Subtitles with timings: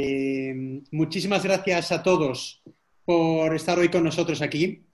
[0.00, 0.54] Eh,
[0.92, 2.62] muchísimas gracias a todos
[3.04, 4.84] por estar hoy con nosotros aquí.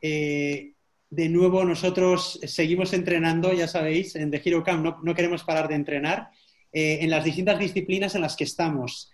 [0.00, 0.72] Eh,
[1.10, 5.74] de nuevo, nosotros seguimos entrenando, ya sabéis, en The Hero Camp no, queremos parar de
[5.74, 6.30] entrenar
[6.72, 9.10] eh, en las distintas disciplinas en las que estamos.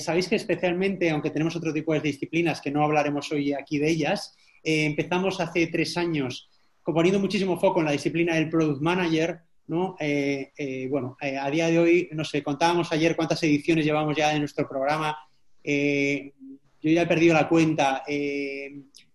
[0.00, 3.88] sabéis que especialmente, aunque tenemos otro tipo de disciplinas que no hablaremos hoy aquí de
[3.88, 6.50] ellas, empezamos hace tres años
[6.84, 9.96] poniendo muchísimo foco en la disciplina del Product Manager, ¿no?
[9.98, 14.16] Eh, eh, bueno, eh, a día de hoy, no sé, contábamos ayer cuántas ediciones llevamos
[14.16, 15.16] ya en nuestro programa.
[15.64, 18.02] yo ya he perdido la cuenta.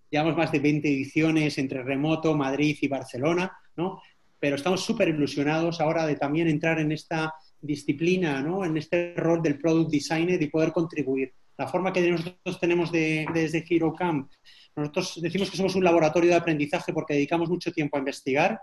[0.09, 4.01] llevamos más de 20 ediciones entre remoto, Madrid y Barcelona, ¿no?
[4.39, 8.63] Pero estamos súper ilusionados ahora de también entrar en esta disciplina, ¿no?
[8.63, 11.33] En este rol del Product Designer y poder contribuir.
[11.57, 14.31] La forma que nosotros tenemos de, desde Hero Camp,
[14.75, 18.61] nosotros decimos que somos un laboratorio de aprendizaje porque dedicamos mucho tiempo a investigar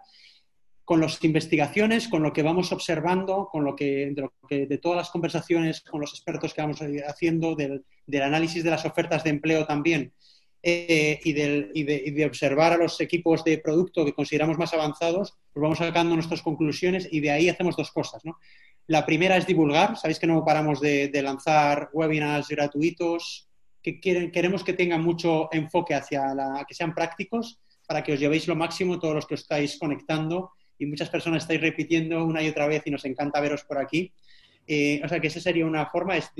[0.84, 4.14] con las investigaciones, con lo que vamos observando, con lo que,
[4.50, 7.84] de, todas las conversaciones con los expertos que vamos haciendo, del,
[8.22, 10.12] análisis de las ofertas de empleo también,
[10.62, 15.78] eh, y, de, observar a los equipos de producto que consideramos más avanzados, pues vamos
[15.78, 18.22] sacando nuestras conclusiones y de ahí hacemos dos cosas.
[18.86, 23.48] La primera es divulgar, sabéis que no paramos de, lanzar webinars gratuitos,
[23.82, 28.48] que queremos que tengan mucho enfoque hacia la, que sean prácticos para que os llevéis
[28.48, 32.48] lo máximo todos los que os estáis conectando y muchas personas estáis repitiendo una y
[32.48, 34.12] otra vez y nos encanta veros por aquí.
[34.66, 36.30] Eh, o sea que esa sería una forma, es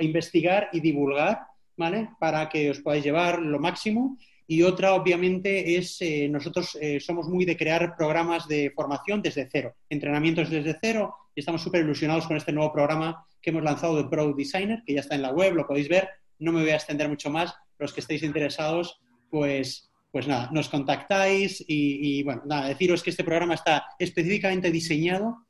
[0.00, 1.40] investigar y divulgar,
[1.76, 2.10] ¿vale?
[2.20, 4.18] Para que os podáis llevar lo máximo.
[4.48, 9.48] Y otra, obviamente, es eh, nosotros eh, somos muy de crear programas de formación desde
[9.50, 13.96] cero, entrenamientos desde cero, y estamos súper ilusionados con este nuevo programa que hemos lanzado
[13.96, 16.08] de Pro Designer, que ya está en la web, lo podéis ver.
[16.38, 17.54] No me voy a extender mucho más.
[17.78, 23.22] Los que estéis interesados, pues pues nada, nos contactáis y, bueno, nada, deciros que este
[23.22, 25.44] programa está específicamente diseñado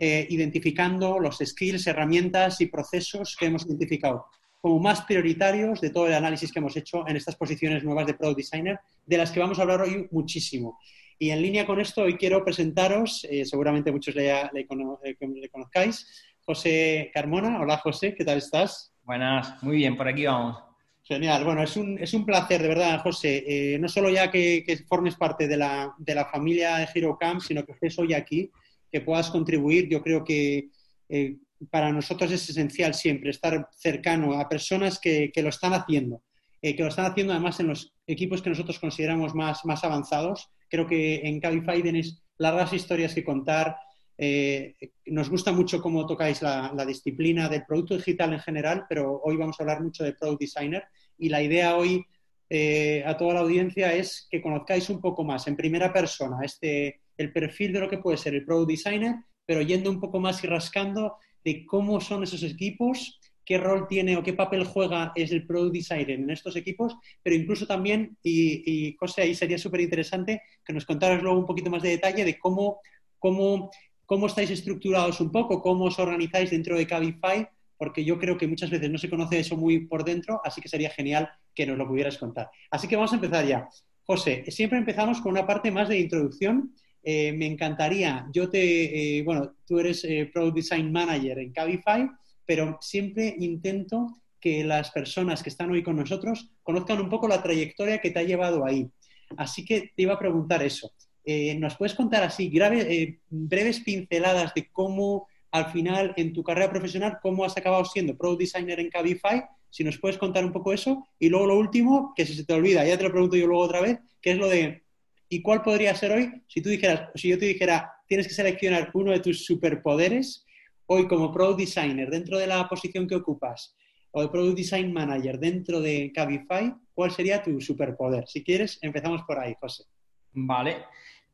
[0.00, 4.26] eh, identificando los skills, herramientas y procesos que hemos identificado
[4.60, 8.14] como más prioritarios de todo el análisis que hemos hecho en estas posiciones nuevas de
[8.14, 10.80] Product Designer, de las que vamos a hablar hoy muchísimo.
[11.16, 14.66] Y en línea con esto, hoy quiero presentaros, eh, seguramente muchos le, le,
[15.04, 17.60] le, conozcáis, José Carmona.
[17.60, 18.92] Hola José, ¿qué tal estás?
[19.04, 20.69] Buenas, muy bien, por aquí vamos.
[21.10, 24.64] Genial, bueno, es un, es un placer, de verdad, José, eh, no solo ya que,
[24.86, 28.48] formes parte de la, de la, familia de Hero Camp, sino que estés hoy aquí,
[28.92, 29.88] que puedas contribuir.
[29.88, 30.68] Yo creo que
[31.08, 31.36] eh,
[31.68, 36.22] para nosotros es esencial siempre estar cercano a personas que, que lo están haciendo,
[36.62, 40.48] eh, que lo están haciendo además en los equipos que nosotros consideramos más, más avanzados.
[40.68, 43.74] Creo que en Cabify tenéis largas historias que contar,
[44.22, 44.74] eh,
[45.06, 49.58] nos gusta mucho cómo tocáis la, disciplina del producto digital en general, pero hoy vamos
[49.58, 50.84] a hablar mucho de Product Designer.
[51.16, 52.04] Y la idea hoy
[52.50, 57.00] eh, a toda la audiencia es que conozcáis un poco más en primera persona este,
[57.16, 59.14] el perfil de lo que puede ser el Product Designer,
[59.46, 64.18] pero yendo un poco más y rascando de cómo son esos equipos, qué rol tiene
[64.18, 68.90] o qué papel juega es el Product Designer en estos equipos, pero incluso también, y,
[68.90, 72.38] y ahí sería súper interesante que nos contaras luego un poquito más de detalle de
[72.38, 72.80] cómo,
[73.18, 73.70] cómo
[74.10, 77.46] cómo estáis estructurados un poco, cómo os organizáis dentro de Cabify,
[77.78, 80.68] porque yo creo que muchas veces no se conoce eso muy por dentro, así que
[80.68, 82.50] sería genial que nos lo pudieras contar.
[82.72, 83.68] Así que vamos a empezar ya.
[84.02, 86.74] José, siempre empezamos con una parte más de introducción.
[87.04, 92.10] Eh, me encantaría, yo te, eh, bueno, tú eres eh, Product Design Manager en Cabify,
[92.44, 94.08] pero siempre intento
[94.40, 98.18] que las personas que están hoy con nosotros conozcan un poco la trayectoria que te
[98.18, 98.90] ha llevado ahí.
[99.36, 100.92] Así que te iba a preguntar eso.
[101.24, 106.70] Eh, ¿Nos puedes contar así eh, breves pinceladas de cómo al final en tu carrera
[106.70, 109.42] profesional, cómo has acabado siendo Pro Designer en Cabify?
[109.68, 111.06] Si nos puedes contar un poco eso.
[111.18, 113.62] Y luego lo último, que si se te olvida, ya te lo pregunto yo luego
[113.62, 114.82] otra vez, que es lo de,
[115.28, 118.90] ¿y cuál podría ser hoy si tú dijeras, si yo te dijera, tienes que seleccionar
[118.94, 120.44] uno de tus superpoderes
[120.86, 123.76] hoy como Pro Designer dentro de la posición que ocupas
[124.12, 128.26] o de Product Design Manager dentro de Cabify, ¿cuál sería tu superpoder?
[128.26, 129.84] Si quieres, empezamos por ahí, José.
[130.32, 130.84] Vale.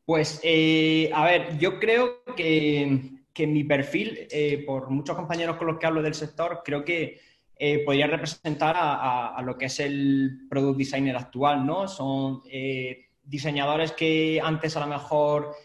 [0.07, 5.79] Pues, eh, a ver, yo creo que, mi perfil, eh, por muchos compañeros con los
[5.79, 7.19] que hablo del sector, creo que
[7.57, 11.89] eh, podría representar a, lo que es el product designer actual, ¿no?
[11.89, 12.43] Son
[13.25, 15.57] diseñadores que antes a lo mejor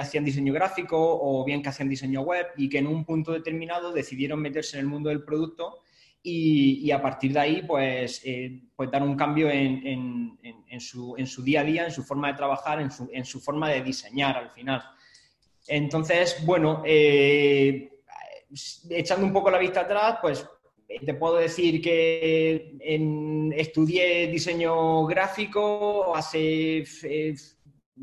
[0.00, 3.92] hacían diseño gráfico o bien que hacían diseño web y que en un punto determinado
[3.92, 5.82] decidieron meterse en el mundo del producto
[6.22, 10.38] y, a partir de ahí, pues, eh, pues dar un cambio en,
[10.78, 14.50] su, día a día, en su forma de trabajar, en su, forma de diseñar al
[14.50, 14.82] final.
[15.66, 17.90] Entonces, bueno, eh,
[18.90, 20.46] echando un poco la vista atrás, pues
[21.04, 22.76] te puedo decir que
[23.56, 26.84] estudié diseño gráfico hace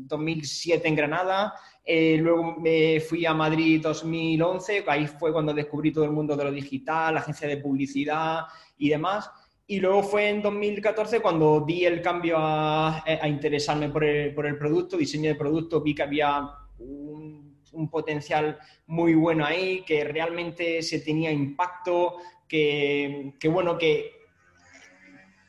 [0.06, 1.54] 2007 en Granada,
[1.84, 6.44] eh, luego me fui a Madrid 2011, ahí fue cuando descubrí todo el mundo de
[6.44, 8.42] lo digital, la agencia de publicidad
[8.76, 9.30] y demás.
[9.66, 14.58] Y luego fue en 2014 cuando di el cambio a, interesarme por el, por el,
[14.58, 16.48] producto, diseño de producto, vi que había
[16.78, 22.16] un, un, potencial muy bueno ahí, que realmente se tenía impacto,
[22.46, 24.17] que, que bueno, que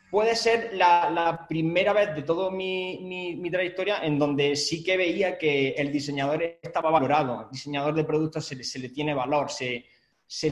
[0.10, 5.70] puede ser la, primera vez de toda mi, trayectoria en donde sí que veía que
[5.72, 9.86] el diseñador estaba valorado, el diseñador de productos se, le tiene valor, se,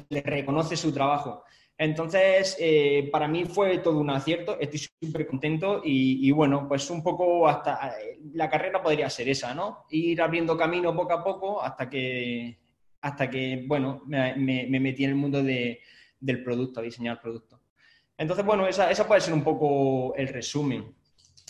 [0.09, 1.43] le reconoce su trabajo.
[1.79, 7.03] Entonces, eh, para mí fue todo un acierto, estoy súper contento y, bueno, pues un
[7.03, 7.95] poco hasta
[8.33, 9.85] la carrera podría ser esa, ¿no?
[9.91, 12.57] Ir abriendo camino poco a poco hasta que,
[13.01, 14.35] hasta que bueno, me,
[14.79, 17.56] metí en el mundo del producto, diseñar producto.
[18.17, 20.93] Entonces, bueno, esa, puede ser un poco el resumen.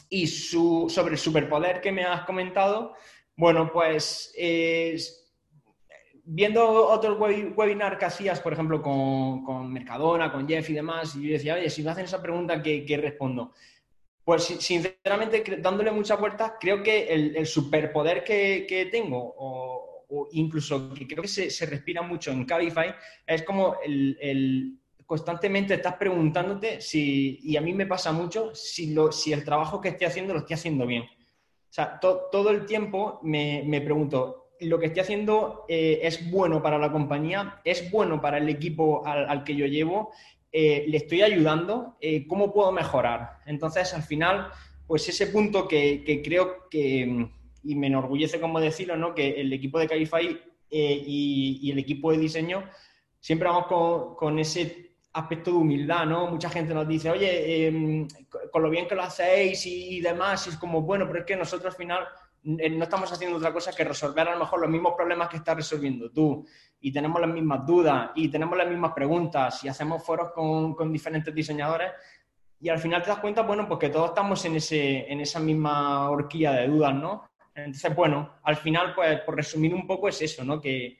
[0.10, 2.94] Y sobre el superpoder que me has comentado,
[3.36, 4.34] bueno, pues
[6.30, 11.34] viendo otros webinar que hacías, por ejemplo, con, Mercadona, con Jeff y demás, y yo
[11.34, 13.54] decía, oye, si me hacen esa pregunta, ¿qué, respondo?
[14.25, 21.22] Pues sinceramente, dándole muchas vueltas, creo que el, superpoder que, tengo, o, incluso que creo
[21.22, 22.94] que se, respira mucho en Cabify,
[23.25, 29.12] es como el constantemente estás preguntándote si, y a mí me pasa mucho, si, lo,
[29.13, 31.04] si el trabajo que estoy haciendo lo estoy haciendo bien.
[31.04, 36.62] O sea, todo el tiempo me, me, pregunto, ¿lo que estoy haciendo eh, es bueno
[36.62, 37.62] para la compañía?
[37.63, 40.12] ¿Es bueno para el equipo al, que yo llevo?
[40.51, 41.95] Eh, ¿Le estoy ayudando?
[42.01, 43.39] Eh, ¿Cómo puedo mejorar?
[43.45, 44.50] Entonces, al final,
[44.88, 47.30] pues ese punto que, que creo que,
[47.63, 49.15] y me enorgullece como decirlo, ¿no?
[49.15, 50.38] que el equipo de Calify
[50.69, 52.69] y, y, el equipo de diseño
[53.21, 54.87] siempre vamos con, con ese
[55.18, 56.28] aspecto de humildad, ¿no?
[56.28, 58.08] Mucha gente nos dice, oye, em,
[58.52, 61.74] con lo bien que lo hacéis y, demás, es como, bueno, pero es que nosotros
[61.74, 62.08] al final
[62.44, 65.38] eh, no estamos haciendo otra cosa que resolver a lo mejor los mismos problemas que
[65.38, 66.46] estás resolviendo tú,
[66.80, 70.92] y tenemos las mismas dudas, y tenemos las mismas preguntas, y hacemos foros con, con
[70.92, 71.92] diferentes diseñadores,
[72.60, 75.40] y al final te das cuenta, bueno, pues que todos estamos en, ese, en esa
[75.40, 77.30] misma horquilla de dudas, ¿no?
[77.54, 80.62] Entonces, bueno, al final, pues por resumir un poco es eso, ¿no?
[80.62, 81.00] Que,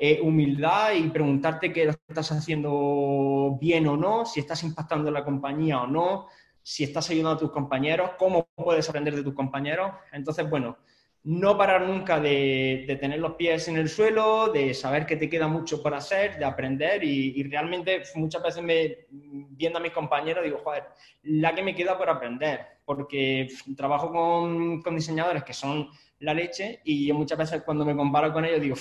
[0.00, 5.80] eh, humildad y preguntarte qué estás haciendo bien o no, si estás impactando la compañía
[5.82, 6.26] o no,
[6.62, 9.92] si estás ayudando a tus compañeros, cómo puedes aprender de tus compañeros.
[10.12, 10.76] Entonces, bueno,
[11.24, 15.48] no parar nunca de, tener los pies en el suelo, de saber que te queda
[15.48, 18.64] mucho por hacer, de aprender y, realmente muchas veces
[19.10, 20.84] viendo a mis compañeros digo, joder,
[21.22, 25.88] la que me queda por aprender, porque trabajo con, con diseñadores que son
[26.20, 28.76] la leche y yo muchas veces cuando me comparo con ellos digo,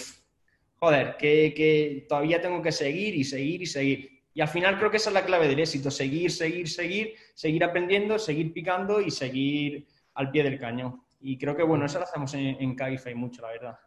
[0.79, 4.21] joder, que, todavía tengo que seguir y seguir y seguir.
[4.33, 7.63] Y al final creo que esa es la clave del éxito, seguir, seguir, seguir, seguir
[7.63, 11.01] aprendiendo, seguir picando y seguir al pie del cañón.
[11.19, 13.79] Y creo que, bueno, eso lo hacemos en, en Cabify mucho, la verdad.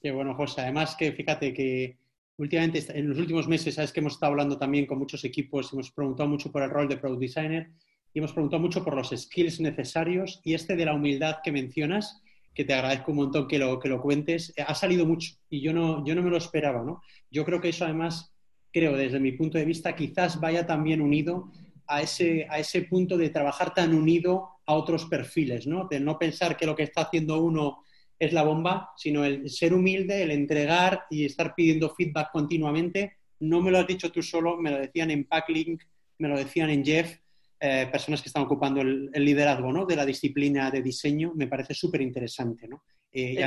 [0.00, 0.60] Qué bueno, José.
[0.60, 1.96] Además que fíjate que
[2.38, 5.90] últimamente, en los últimos meses, sabes que hemos estado hablando también con muchos equipos, hemos
[5.90, 7.70] preguntado mucho por el rol de Product Designer
[8.14, 12.22] y hemos preguntado mucho por los skills necesarios y este de la humildad que mencionas,
[12.58, 14.52] que te agradezco un montón que lo, que lo cuentes.
[14.66, 17.00] Ha salido mucho y yo no, yo no me lo esperaba, ¿no?
[17.30, 18.34] Yo creo que eso además,
[18.72, 21.52] creo desde mi punto de vista, quizás vaya también unido
[21.86, 25.86] a ese, a ese punto de trabajar tan unido a otros perfiles, ¿no?
[25.88, 27.84] De no pensar que lo que está haciendo uno
[28.18, 33.18] es la bomba, sino el ser humilde, el entregar y estar pidiendo feedback continuamente.
[33.38, 35.80] No me lo has dicho tú solo, me lo decían en Packlink,
[36.18, 37.18] me lo decían en Jeff,
[37.60, 39.84] eh, personas que están ocupando el, liderazgo ¿no?
[39.84, 42.68] de la disciplina de diseño, me parece súper interesante.
[42.68, 42.84] ¿no?
[43.10, 43.42] Eh,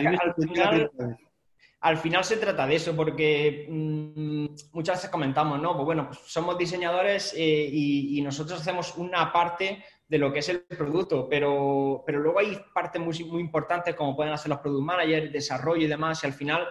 [1.79, 5.75] al, final, se trata de eso, porque mm, muchas veces comentamos, ¿no?
[5.75, 10.49] Pues bueno, pues somos diseñadores eh, y, nosotros hacemos una parte de lo que es
[10.49, 14.83] el producto, pero, pero luego hay partes muy, muy importantes como pueden hacer los product
[14.83, 16.67] managers, desarrollo y demás, y al final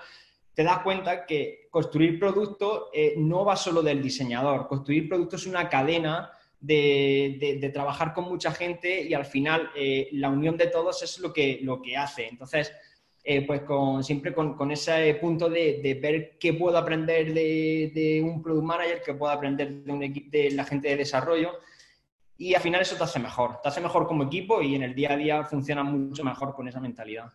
[0.53, 5.71] te das cuenta que construir producto no va solo del diseñador, construir producto es una
[5.71, 11.19] cadena de, trabajar con mucha gente y al final eh, la unión de todos es
[11.19, 12.29] lo que, lo que hace.
[12.29, 12.73] Entonces,
[13.23, 18.65] eh, pues con, siempre con, ese punto de, ver qué puedo aprender de, un product
[18.65, 21.53] manager, qué puedo aprender de, un de la gente de desarrollo.
[22.39, 24.95] Y al final eso te hace mejor, te hace mejor como equipo y en el
[24.95, 27.31] día a día funciona mucho mejor con esa mentalidad.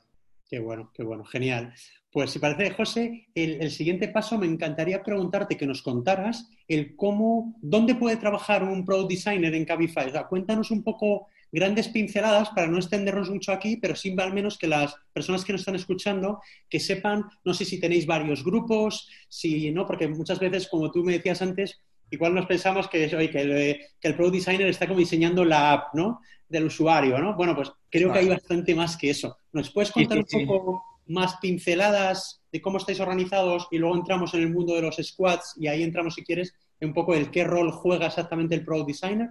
[0.48, 1.74] Qué bueno, qué bueno, genial.
[2.12, 7.56] Pues si parece, José, el, siguiente paso me encantaría preguntarte que nos contaras el cómo,
[7.62, 10.08] dónde puede trabajar un product designer en Cabify.
[10.08, 14.34] O sea, cuéntanos un poco grandes pinceladas para no extendernos mucho aquí, pero sí al
[14.34, 18.44] menos que las personas que nos están escuchando que sepan, no sé si tenéis varios
[18.44, 23.10] grupos, si no, porque muchas veces, como tú me decías antes, igual nos pensamos que,
[23.10, 26.22] que, el, que el Product Designer está como diseñando la app, ¿no?
[26.48, 27.36] Del usuario, ¿no?
[27.36, 29.38] Bueno, pues creo que hay bastante más que eso.
[29.56, 34.42] ¿Nos puedes contar un poco más pinceladas de cómo estáis organizados y luego entramos en
[34.42, 37.46] el mundo de los squads y ahí entramos, si quieres, en un poco el qué
[37.46, 39.30] rol juega exactamente el Product Designer?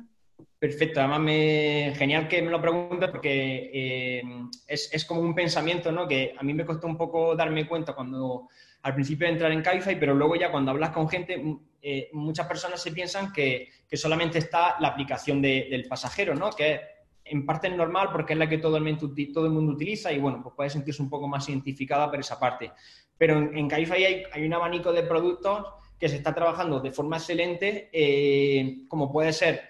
[0.58, 4.22] Perfecto, además me, genial que me lo preguntes porque eh,
[4.66, 6.08] es, es, como un pensamiento ¿no?
[6.08, 8.48] que a mí me costó un poco darme cuenta cuando
[8.80, 11.38] al principio de entrar en Cabify, pero luego ya cuando hablas con gente,
[11.82, 16.48] eh, muchas personas se piensan que, que, solamente está la aplicación de, del pasajero, ¿no?
[16.48, 16.93] que
[17.24, 20.70] en parte normal porque es la que todo el, mundo, utiliza y bueno, pues puede
[20.70, 22.72] sentirse un poco más identificada por esa parte.
[23.16, 25.66] Pero en, en hay, un abanico de productos
[25.98, 29.62] que se está trabajando de forma excelente, eh, como puede ser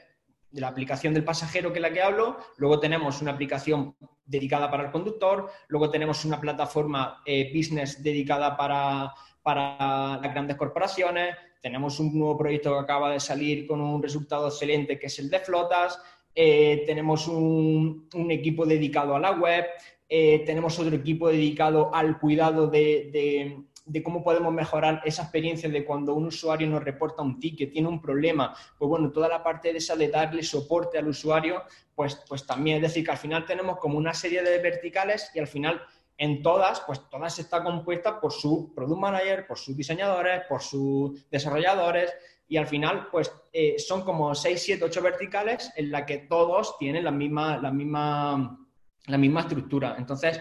[0.52, 4.84] la aplicación del pasajero, que es la que hablo, luego tenemos una aplicación dedicada para
[4.84, 11.98] el conductor, luego tenemos una plataforma eh, business dedicada para, para las grandes corporaciones, tenemos
[11.98, 15.40] un nuevo proyecto que acaba de salir con un resultado excelente que es el de
[15.40, 16.00] flotas,
[16.34, 19.64] eh, tenemos un, equipo dedicado a la web,
[20.08, 25.84] eh, tenemos otro equipo dedicado al cuidado de de cómo podemos mejorar esa experiencia de
[25.84, 29.72] cuando un usuario nos reporta un ticket, tiene un problema, pues bueno, toda la parte
[29.72, 31.62] de esa de darle soporte al usuario,
[31.94, 35.38] pues, pues también, es decir, que al final tenemos como una serie de verticales y
[35.38, 35.82] al final
[36.16, 41.28] en todas, pues todas está compuesta por su product manager, por sus diseñadores, por sus
[41.28, 42.12] desarrolladores
[42.46, 46.76] y al final, pues eh, son como 6, 7, 8 verticales en la que todos
[46.78, 48.58] tienen la misma, la misma,
[49.06, 49.96] la misma estructura.
[49.98, 50.40] Entonces,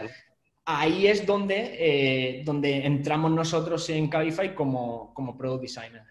[0.66, 6.04] ahí es donde, eh, donde entramos nosotros en Cabify como, como product designer.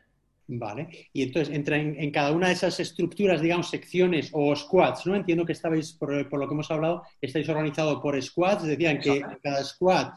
[0.55, 5.15] Vale, y entonces entra en, cada una de esas estructuras, digamos, secciones o squads, ¿no?
[5.15, 9.65] Entiendo que estabais, por, lo que hemos hablado, estáis organizado por squads, decían que cada
[9.65, 10.09] squad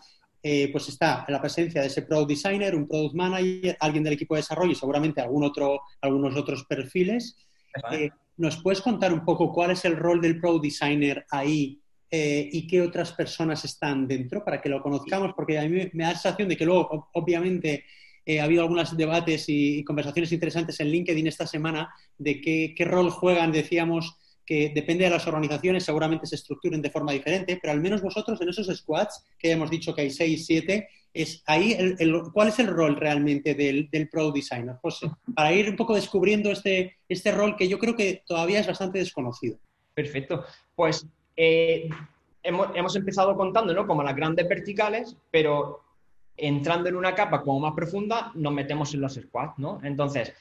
[0.47, 4.35] eh, pues está la presencia de ese product designer, un product manager, alguien del equipo
[4.35, 7.35] de desarrollo y seguramente algún otro, algunos otros perfiles.
[7.91, 12.47] Eh, ¿Nos puedes contar un poco cuál es el rol del product designer ahí eh,
[12.51, 16.11] y qué otras personas están dentro para que lo conozcamos, porque a mí me da
[16.11, 17.83] la sensación de que luego, obviamente,
[18.39, 23.09] ha habido algunos debates y, conversaciones interesantes en LinkedIn esta semana de qué, qué, rol
[23.09, 27.81] juegan, decíamos, que depende de las organizaciones, seguramente se estructuren de forma diferente, pero al
[27.81, 32.23] menos vosotros en esos squads, que hemos dicho que hay seis, siete, es ahí el,
[32.33, 35.09] ¿cuál es el rol realmente del, del Product Designer, José?
[35.33, 38.99] Para ir un poco descubriendo este, este rol que yo creo que todavía es bastante
[38.99, 39.57] desconocido.
[39.93, 40.43] Perfecto.
[40.75, 41.89] Pues eh,
[42.43, 43.87] hemos, empezado contando ¿no?
[43.87, 45.81] como las grandes verticales, pero
[46.37, 49.79] entrando en una capa como más profunda, nos metemos en los squads, ¿no?
[49.83, 50.33] Entonces,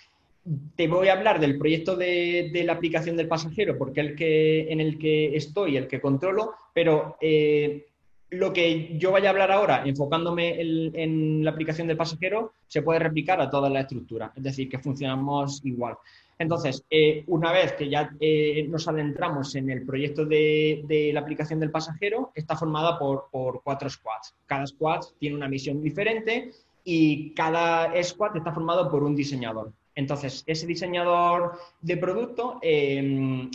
[0.77, 4.81] te voy a hablar del proyecto de, la aplicación del pasajero, porque el que, en
[4.81, 7.87] el que estoy, el que controlo, pero eh,
[8.31, 12.99] lo que yo vaya a hablar ahora, enfocándome en, la aplicación del pasajero, se puede
[12.99, 15.97] replicar a toda la estructura, es decir, que funcionamos igual.
[16.37, 21.61] Entonces, eh, una vez que ya eh, nos adentramos en el proyecto de, la aplicación
[21.61, 23.29] del pasajero, está formada por,
[23.63, 24.35] cuatro squads.
[24.45, 26.51] Cada squad tiene una misión diferente
[26.83, 29.73] y cada squad está formado por un diseñador.
[29.95, 33.51] Entonces, ese diseñador de producto, em,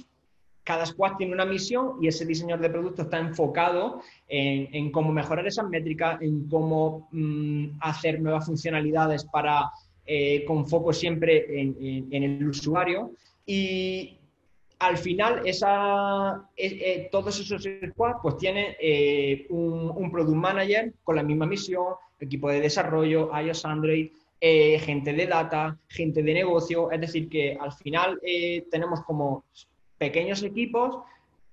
[0.63, 5.47] cada squad tiene una misión y ese diseñador de producto está enfocado en, cómo mejorar
[5.47, 9.71] esas métricas, en cómo mm, hacer nuevas funcionalidades para
[10.11, 13.11] eh, con foco siempre en, el usuario.
[13.45, 14.17] Y
[14.79, 15.53] al final, eh,
[16.57, 18.75] eh, todos esos squads pues tiene
[19.49, 25.77] un, product manager con la misma misión, equipo de desarrollo, iOS, Android, gente de data,
[25.87, 26.91] gente de negocio.
[26.91, 28.19] Es decir, que al final
[28.71, 29.43] tenemos como
[29.97, 31.03] pequeños equipos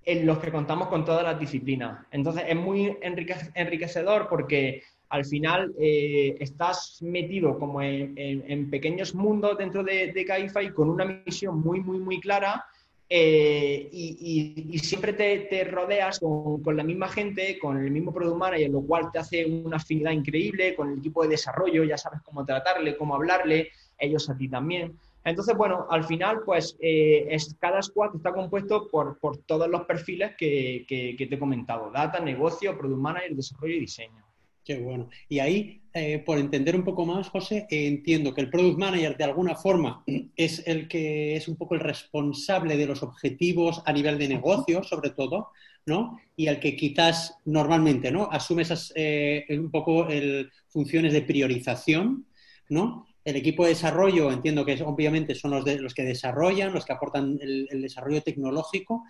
[0.05, 2.07] en los que contamos con todas las disciplinas.
[2.13, 9.83] Entonces, es muy enriquecedor porque al final eh, estás metido como en, pequeños mundos dentro
[9.83, 12.65] de, de con una misión muy, muy, muy clara
[13.09, 18.83] eh, y, siempre te, rodeas con, la misma gente, con el mismo product manager, lo
[18.83, 22.97] cual te hace una afinidad increíble con el equipo de desarrollo, ya sabes cómo tratarle,
[22.97, 24.99] cómo hablarle, ellos a ti también.
[25.25, 30.85] Entonces, bueno, al final, pues eh, cada squad está compuesto por, todos los perfiles que,
[30.89, 34.26] que te he comentado, data, negocio, product manager, desarrollo y diseño.
[34.67, 35.09] Qué bueno.
[35.29, 39.17] Y ahí, eh, por entender un poco más, José, eh, entiendo que el Product Manager
[39.17, 40.03] de alguna forma
[40.37, 44.83] es el que es un poco el responsable de los objetivos a nivel de negocio,
[44.83, 45.51] sobre todo,
[45.87, 46.19] ¿no?
[46.35, 48.29] Y el que quizás normalmente, ¿no?
[48.29, 52.27] Asume esas eh, un poco el, funciones de priorización,
[52.69, 53.07] ¿no?
[53.25, 56.93] El equipo de desarrollo, entiendo que obviamente son los, de, los que desarrollan, los que
[56.93, 59.05] aportan el, el desarrollo tecnológico.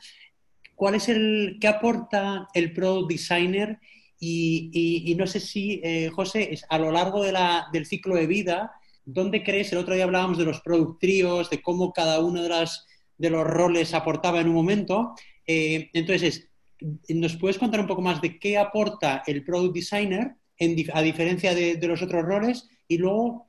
[0.74, 3.78] ¿Cuál es el, qué aporta el Product Designer
[4.18, 8.72] y, no sé si, eh, José, es a lo largo del ciclo de vida
[9.06, 9.72] ¿dónde crees?
[9.72, 12.84] El otro día hablábamos de los product tríos, de cómo cada uno de, las,
[13.16, 15.14] de los roles aportaba en un momento.
[15.46, 16.48] Eh, entonces,
[17.08, 20.34] ¿nos puedes contar un poco más de qué aporta el product designer
[20.92, 22.68] a diferencia de, los otros roles?
[22.88, 23.46] Y luego,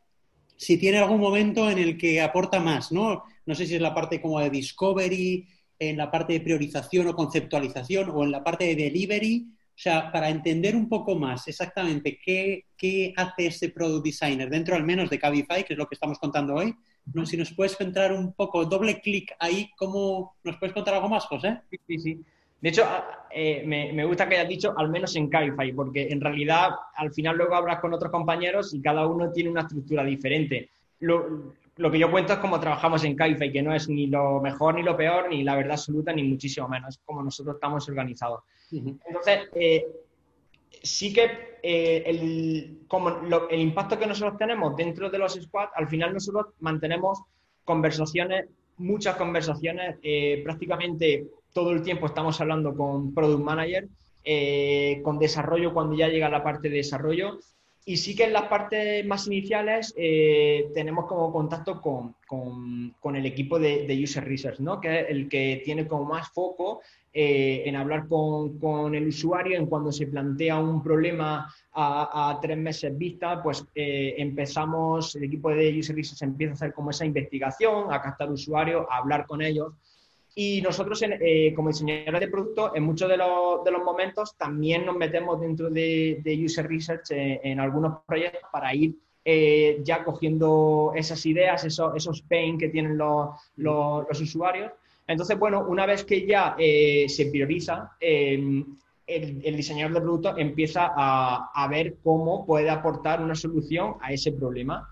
[0.55, 3.23] si tiene algún momento en el que aporta más, ¿no?
[3.45, 5.47] No sé si es la parte como de discovery,
[5.79, 9.47] en la parte de priorización o conceptualización o en la parte de delivery.
[9.77, 14.75] O sea, para entender un poco más exactamente qué, qué hace ese product designer dentro
[14.75, 16.73] al menos de Cabify, que es lo que estamos contando hoy,
[17.13, 17.27] ¿no?
[17.27, 21.25] si nos puedes entrar un poco, doble clic ahí, ¿cómo nos puedes contar algo más,
[21.25, 21.61] José?
[21.85, 22.25] Sí, sí.
[22.59, 22.87] De hecho,
[23.29, 27.13] eh, me, me, gusta que hayas dicho al menos en Cabify, porque en realidad al
[27.13, 30.71] final luego hablas con otros compañeros y cada uno tiene una estructura diferente.
[31.01, 34.41] Lo, lo que yo cuento es cómo trabajamos en Cabify, que no es ni lo
[34.41, 36.95] mejor ni lo peor, ni la verdad absoluta, ni muchísimo menos.
[36.95, 38.41] Es como nosotros estamos organizados.
[38.71, 39.85] Entonces, eh,
[40.83, 43.09] sí que eh, el, como
[43.49, 47.21] el impacto que nosotros tenemos dentro de los squads, al final nosotros mantenemos
[47.63, 48.45] conversaciones,
[48.77, 53.87] muchas conversaciones, eh, prácticamente todo el tiempo estamos hablando con Product Manager,
[55.03, 57.39] con desarrollo cuando ya llega la parte de desarrollo
[57.87, 63.25] y sí que en las partes más iniciales eh, tenemos como contacto con, con, el
[63.25, 64.81] equipo de, User Research, ¿no?
[64.81, 66.81] que es el que tiene como más foco
[67.13, 72.57] eh, en hablar con, con, el usuario en cuando se plantea un problema a, tres
[72.57, 77.05] meses vista, pues eh, empezamos, el equipo de User Research empieza a hacer como esa
[77.05, 79.71] investigación, a captar usuarios, a hablar con ellos
[80.39, 84.85] y nosotros, eh, como diseñadores de producto, en muchos de los, de los, momentos también
[84.85, 88.93] nos metemos dentro de, User Research eh, en algunos proyectos para ir
[89.25, 94.71] eh, ya cogiendo esas ideas, esos, esos pain que tienen los, los, usuarios.
[95.07, 98.63] Entonces, bueno, una vez que ya se prioriza, el,
[99.07, 104.33] el, diseñador de producto empieza a, a ver cómo puede aportar una solución a ese
[104.33, 104.87] problema.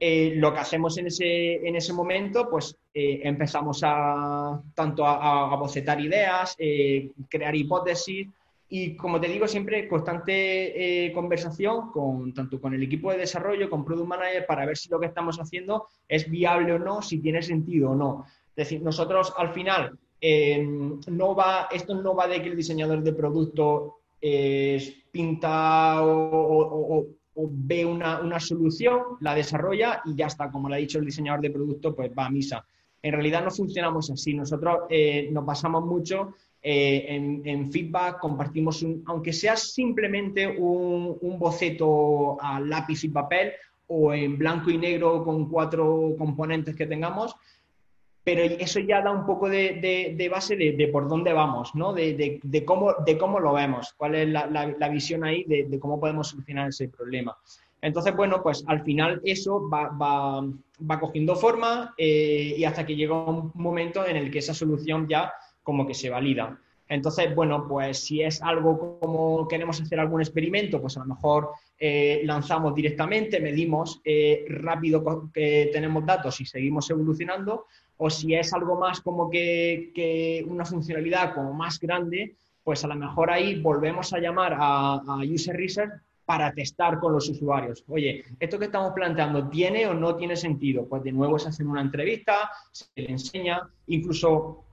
[0.00, 5.54] Eh, lo que hacemos en ese, en ese momento, pues eh, empezamos a tanto a,
[5.56, 8.28] bocetar ideas, eh, crear hipótesis
[8.68, 13.84] y, como te digo, siempre constante conversación con, tanto con el equipo de desarrollo, con
[13.84, 17.42] Product Manager, para ver si lo que estamos haciendo es viable o no, si tiene
[17.42, 18.24] sentido o no.
[18.50, 19.98] Es decir, nosotros al final,
[21.08, 23.98] no va, esto no va de que el diseñador de producto
[25.12, 30.98] pinta o o ve una, solución, la desarrolla y ya está, como le ha dicho
[30.98, 32.64] el diseñador de producto, pues va a misa.
[33.04, 34.32] En realidad no funcionamos así.
[34.32, 37.04] Nosotros eh, nos basamos mucho eh,
[37.44, 43.52] en, feedback, compartimos, un, aunque sea simplemente un, boceto a lápiz y papel
[43.88, 47.36] o en blanco y negro con cuatro componentes que tengamos,
[48.24, 51.92] pero eso ya da un poco de, base de, por dónde vamos, ¿no?
[51.92, 56.70] De, cómo, de cómo lo vemos, cuál es la, visión ahí de, cómo podemos solucionar
[56.70, 57.36] ese problema.
[57.84, 63.14] Entonces, bueno, pues al final eso va, va, cogiendo forma eh, y hasta que llega
[63.14, 65.30] un momento en el que esa solución ya
[65.62, 66.58] como que se valida.
[66.88, 71.50] Entonces, bueno, pues si es algo como queremos hacer algún experimento, pues a lo mejor
[71.78, 77.66] eh, lanzamos directamente, medimos eh, rápido que tenemos datos y seguimos evolucionando,
[77.98, 82.94] o si es algo más como que, una funcionalidad como más grande, pues a lo
[82.94, 85.92] mejor ahí volvemos a llamar a, User Research
[86.24, 87.84] para testar con los usuarios.
[87.88, 90.86] Oye, esto que estamos planteando, ¿tiene o no tiene sentido?
[90.86, 94.64] Pues de nuevo se hace una entrevista, se le enseña, incluso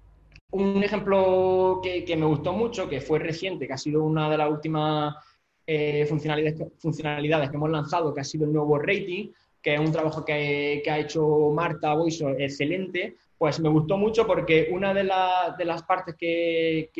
[0.51, 4.49] un ejemplo que, me gustó mucho, que fue reciente, que ha sido una de las
[4.49, 5.15] últimas
[5.65, 9.29] eh, funcionalidades, que hemos lanzado, que ha sido el nuevo rating,
[9.61, 14.69] que es un trabajo que, ha hecho Marta Boiso excelente, pues me gustó mucho porque
[14.71, 16.91] una de, las partes que,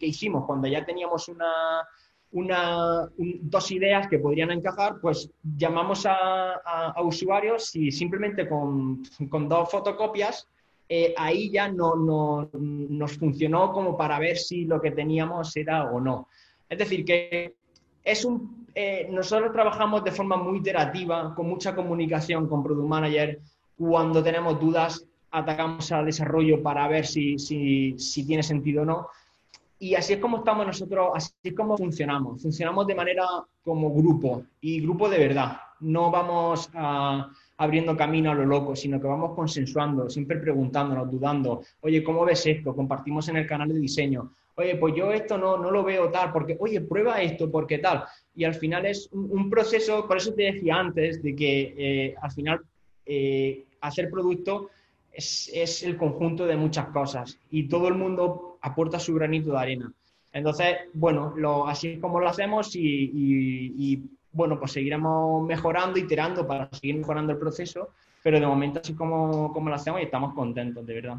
[0.00, 1.86] hicimos cuando ya teníamos una,
[2.32, 9.48] una, dos ideas que podrían encajar, pues llamamos a, a, usuarios y simplemente con, con
[9.48, 10.48] dos fotocopias,
[10.88, 15.90] eh, ahí ya no, no, nos funcionó como para ver si lo que teníamos era
[15.90, 16.28] o no.
[16.68, 17.54] Es decir, que
[18.04, 23.40] es un eh, nosotros trabajamos de forma muy iterativa, con mucha comunicación con Product Manager.
[23.78, 29.08] Cuando tenemos dudas, atacamos al desarrollo para ver si, si, tiene sentido o no.
[29.78, 32.42] Y así es como estamos nosotros, así es como funcionamos.
[32.42, 33.26] Funcionamos de manera
[33.62, 35.58] como grupo y grupo de verdad.
[35.80, 36.70] No vamos
[37.58, 41.62] abriendo camino a lo loco, sino que vamos consensuando, siempre preguntándonos, dudando.
[41.80, 42.74] Oye, ¿cómo ves esto?
[42.74, 46.32] Compartimos en el canal de diseño oye, pues yo esto no, no lo veo tal,
[46.32, 48.04] porque, oye, prueba esto, porque tal.
[48.34, 52.32] Y al final es un, proceso, por eso te decía antes, de que eh, al
[52.32, 52.60] final
[53.04, 54.70] eh, hacer producto
[55.12, 59.58] es, es, el conjunto de muchas cosas y todo el mundo aporta su granito de
[59.58, 59.92] arena.
[60.32, 64.02] Entonces, bueno, lo, así es como lo hacemos y,
[64.32, 67.90] bueno, pues seguiremos mejorando, iterando para seguir mejorando el proceso,
[68.22, 71.16] pero de momento así como, como lo hacemos y estamos contentos, de verdad.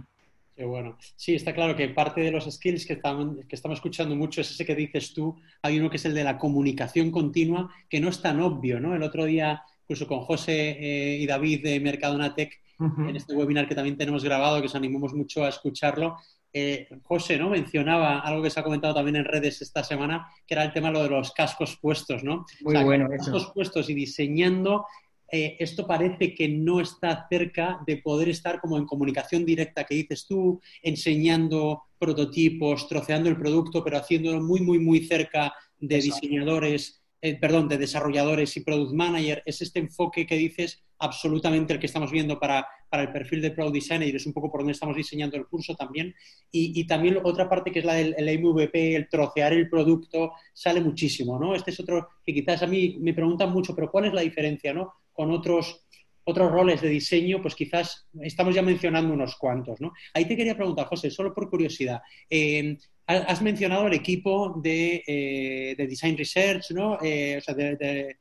[0.56, 0.98] Qué bueno.
[1.16, 4.52] Sí, está claro que parte de los skills que estamos, que estamos escuchando mucho es
[4.52, 5.36] ese que dices tú.
[5.62, 8.96] Hay uno que es el de la comunicación continua, que no es tan obvio, ¿no?
[8.96, 13.74] El otro día, incluso con José eh, y David de Mercadonatec, en este webinar que
[13.74, 16.18] también tenemos grabado, que os animamos mucho a escucharlo,
[16.54, 17.50] eh, José, ¿no?
[17.50, 20.92] Mencionaba algo que se ha comentado también en redes esta semana, que era el tema
[20.92, 22.46] lo de los cascos puestos, ¿no?
[22.62, 23.08] Muy bueno.
[23.10, 24.86] Cascos puestos y diseñando,
[25.30, 29.96] eh, esto parece que no está cerca de poder estar como en comunicación directa que
[29.96, 37.02] dices tú, enseñando prototipos, troceando el producto, pero haciéndolo muy, muy, muy cerca de diseñadores,
[37.22, 39.44] eh, perdón, de desarrolladores y product manager.
[39.46, 43.52] Es este enfoque que dices absolutamente el que estamos viendo para para el perfil de
[43.52, 46.14] Product Designer y es un poco por donde estamos diseñando el curso también.
[46.52, 51.38] Y, también otra parte que es la del MVP, el trocear el producto, sale muchísimo,
[51.40, 51.54] ¿no?
[51.56, 54.74] Este es otro que quizás a mí me preguntan mucho, pero ¿cuál es la diferencia,
[54.74, 54.94] ¿no?
[55.12, 55.86] Con otros,
[56.24, 59.94] otros roles de diseño, pues quizás estamos ya mencionando unos cuantos, ¿no?
[60.14, 62.02] Ahí te quería preguntar, José, solo por curiosidad.
[62.30, 66.98] Eh, has mencionado el equipo de, eh, Design Research, ¿no?
[67.02, 68.18] Eh, o sea, de,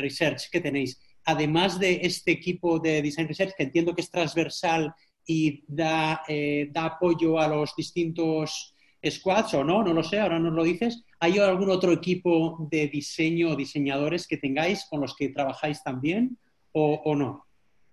[0.00, 4.92] research que tenéis además de este equipo de Design Research, que entiendo que es transversal
[5.26, 8.74] y da, eh, da apoyo a los distintos
[9.08, 11.04] squads o no, no lo sé, ahora nos lo dices.
[11.20, 16.38] ¿Hay algún otro equipo de diseño o diseñadores que tengáis con los que trabajáis también
[16.72, 17.46] o, no?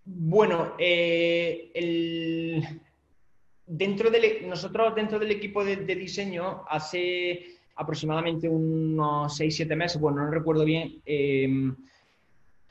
[0.05, 1.71] Bueno, eh,
[3.69, 10.31] dentro del, nosotros dentro del equipo de, diseño hace aproximadamente unos 6-7 meses, bueno, no
[10.31, 11.71] recuerdo bien, eh,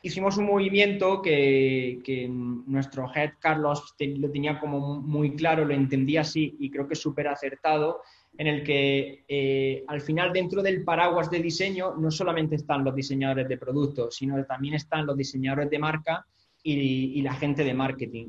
[0.03, 2.29] hicimos un movimiento que,
[2.67, 7.29] nuestro head Carlos lo tenía como muy claro, lo entendía así y creo que súper
[7.29, 8.03] acertado,
[8.37, 12.95] en el que eh, al final dentro del paraguas de diseño no solamente están los
[12.95, 16.27] diseñadores de productos, sino también están los diseñadores de marca
[16.63, 18.29] y, la gente de marketing.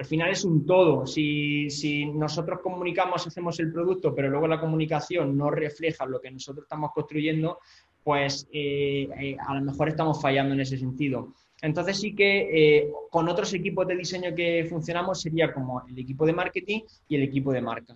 [0.00, 1.06] Al final es un todo.
[1.06, 6.64] Si, nosotros comunicamos, hacemos el producto, pero luego la comunicación no refleja lo que nosotros
[6.64, 7.58] estamos construyendo,
[8.02, 11.34] pues eh, eh, a lo mejor estamos fallando en ese sentido.
[11.60, 16.24] Entonces sí que eh, con otros equipos de diseño que funcionamos sería como el equipo
[16.24, 17.94] de marketing y el equipo de marca.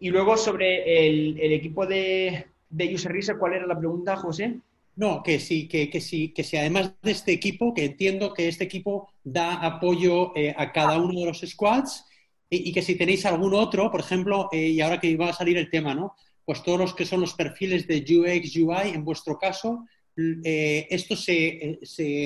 [0.00, 2.46] Y luego sobre el, equipo de,
[2.92, 4.58] User Research, ¿cuál era la pregunta, José?
[4.96, 8.48] No, que sí, que, que sí, que si además de este equipo, que entiendo que
[8.48, 12.04] este equipo da apoyo a cada uno de los squads
[12.48, 15.58] y, y, que si tenéis algún otro, por ejemplo, y ahora que va a salir
[15.58, 16.14] el tema, ¿no?
[16.46, 19.84] pues todos los que son los perfiles de UX, UI, en vuestro caso,
[20.44, 21.76] eh, esto se,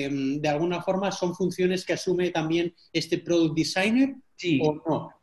[0.09, 4.61] mm, de alguna forma son funciones que asume también este product designer sí.
[4.63, 5.13] o no.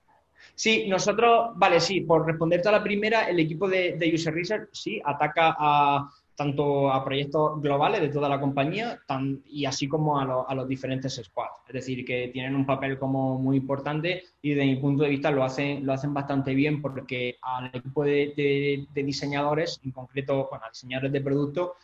[0.54, 4.68] Sí, nosotros, vale, sí, por responderte a la primera, el equipo de, de User Research
[4.72, 9.00] sí ataca a, tanto a proyectos globales de toda la compañía
[9.46, 11.62] y así como a, los diferentes squads.
[11.66, 15.32] Es decir, que tienen un papel como muy importante y desde mi punto de vista
[15.32, 20.70] lo hacen, lo hacen bastante bien porque al equipo de, diseñadores, en concreto, bueno, a
[20.70, 21.74] diseñadores de producto,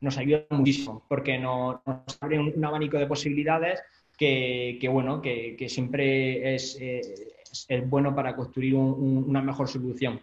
[0.00, 3.82] nos ayuda muchísimo porque nos, nos abre un, abanico de posibilidades
[4.16, 6.78] que, bueno, que, siempre es,
[7.86, 10.20] bueno para construir una mejor solución.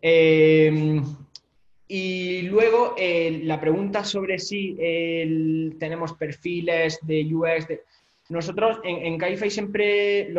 [0.00, 1.02] Eh,
[1.88, 4.76] y luego eh, la pregunta sobre si
[5.78, 7.66] tenemos perfiles de UX.
[8.28, 10.30] Nosotros en, en siempre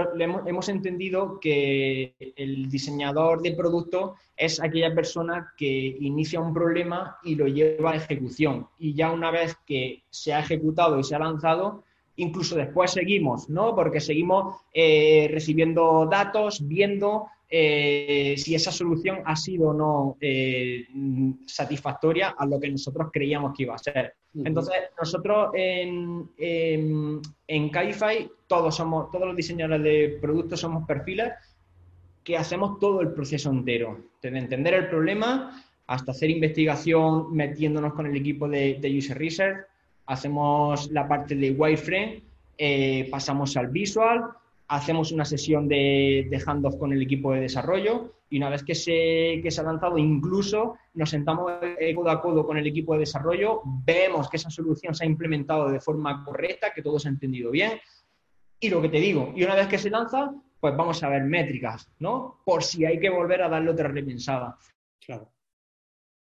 [0.45, 7.33] hemos, entendido que el diseñador de producto es aquella persona que inicia un problema y
[7.33, 8.67] lo lleva a ejecución.
[8.77, 11.83] Y ya una vez que se ha ejecutado y se ha lanzado,
[12.17, 13.73] incluso después seguimos, ¿no?
[13.73, 20.85] Porque seguimos eh, recibiendo datos, viendo eh, si esa solución ha sido o no eh,
[21.47, 24.13] satisfactoria a lo que nosotros creíamos que iba a ser.
[24.35, 27.71] Entonces, nosotros en, en, en
[28.45, 31.31] todos, somos, todos los diseñadores de productos somos perfiles
[32.23, 38.05] que hacemos todo el proceso entero, desde entender el problema hasta hacer investigación metiéndonos con
[38.05, 39.65] el equipo de, de User Research,
[40.05, 42.21] hacemos la parte de wireframe,
[42.57, 44.25] eh, pasamos al visual,
[44.69, 48.75] hacemos una sesión de, de handoff con el equipo de desarrollo y una vez que
[48.75, 51.51] se, que se ha lanzado, incluso nos sentamos
[51.95, 55.69] codo a codo con el equipo de desarrollo, vemos que esa solución se ha implementado
[55.69, 57.79] de forma correcta, que todo se ha entendido bien.
[58.59, 61.23] Y lo que te digo, y una vez que se lanza, pues vamos a ver
[61.23, 62.41] métricas, ¿no?
[62.45, 64.55] Por si hay que volver a darle otra repensada.
[65.03, 65.31] Claro.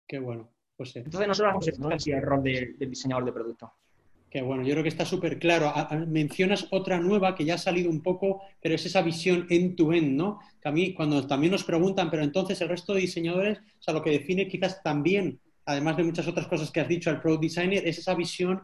[0.08, 0.50] Qué bueno.
[0.78, 3.74] Pues, Entonces nosotros hemos el rol del diseñador de producto.
[4.30, 5.74] Qué bueno, yo creo que está súper claro.
[6.08, 10.40] mencionas otra nueva que ya ha salido un poco, pero es esa visión end-to-end, ¿no?
[10.62, 13.94] Que a mí, cuando también nos preguntan, pero entonces el resto de diseñadores, o sea,
[13.94, 15.40] lo que define quizás también
[15.70, 18.62] además de muchas otras cosas que has dicho al Product Designer, es esa visión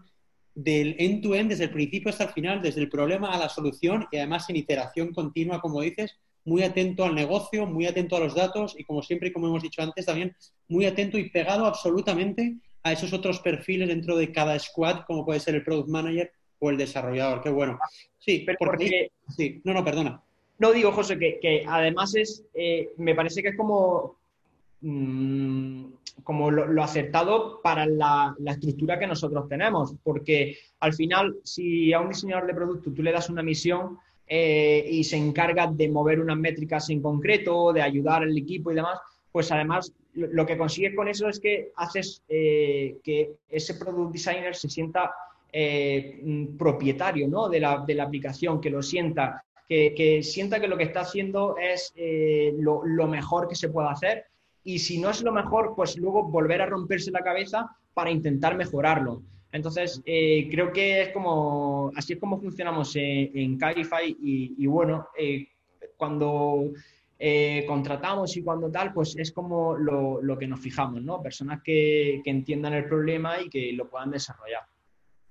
[0.55, 4.17] del end-to-end desde el principio hasta el final, desde el problema a la solución y
[4.17, 8.75] además en iteración continua, como dices, muy atento al negocio, muy atento a los datos
[8.77, 10.35] y como siempre, como hemos dicho antes, también
[10.67, 15.41] muy atento y pegado absolutamente a esos otros perfiles dentro de cada squad, como puede
[15.41, 17.41] ser el product manager o el desarrollador.
[17.41, 17.77] Qué bueno.
[18.17, 19.11] Sí, pero porque...
[19.35, 20.21] Sí, no, no, perdona.
[20.59, 24.17] No digo, José, que, además es, eh, me parece que es como
[24.87, 25.85] Mm,
[26.23, 32.09] como lo, acertado para la, estructura que nosotros tenemos, porque al final, si a un
[32.09, 36.37] diseñador de producto tú le das una misión eh, y se encarga de mover unas
[36.37, 38.99] métricas en concreto, de ayudar al equipo y demás,
[39.31, 44.55] pues además lo, que consigues con eso es que haces eh, que ese product designer
[44.55, 45.13] se sienta
[45.51, 47.49] eh, mm, propietario ¿no?
[47.49, 51.57] de, la, de, la, aplicación, que lo sienta, que, sienta que lo que está haciendo
[51.57, 51.93] es
[52.57, 54.25] lo, lo mejor que se puede hacer
[54.65, 58.57] y si no es lo mejor, pues luego volver a romperse la cabeza para intentar
[58.57, 59.21] mejorarlo.
[59.51, 65.47] Entonces, eh, creo que es como, así es como funcionamos en Cabify y, bueno, eh,
[65.95, 66.71] cuando
[67.17, 71.21] eh, contratamos y cuando tal, pues es como lo, que nos fijamos, ¿no?
[71.21, 74.63] Personas que, que entiendan el problema y que lo puedan desarrollar.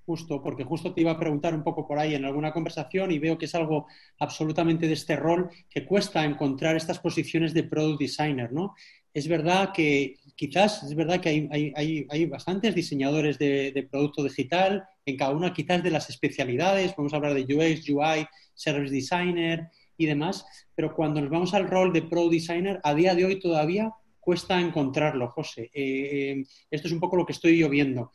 [0.06, 3.18] Justo, porque justo te iba a preguntar un poco por ahí en alguna conversación y
[3.18, 3.86] veo que es algo
[4.18, 8.74] absolutamente de este rol que cuesta encontrar estas posiciones de product designer, ¿no?
[9.14, 14.84] Es verdad que quizás, es verdad que hay, hay, bastantes diseñadores de, de, producto digital
[15.06, 20.06] en cada una quizás de las especialidades, podemos hablar de UX, UI, Service Designer y
[20.06, 23.92] demás, pero cuando nos vamos al rol de Product Designer, a día de hoy todavía
[24.24, 25.70] cuesta encontrarlo, José.
[25.74, 28.10] Eh, eh, esto es un poco lo que estoy yo viendo.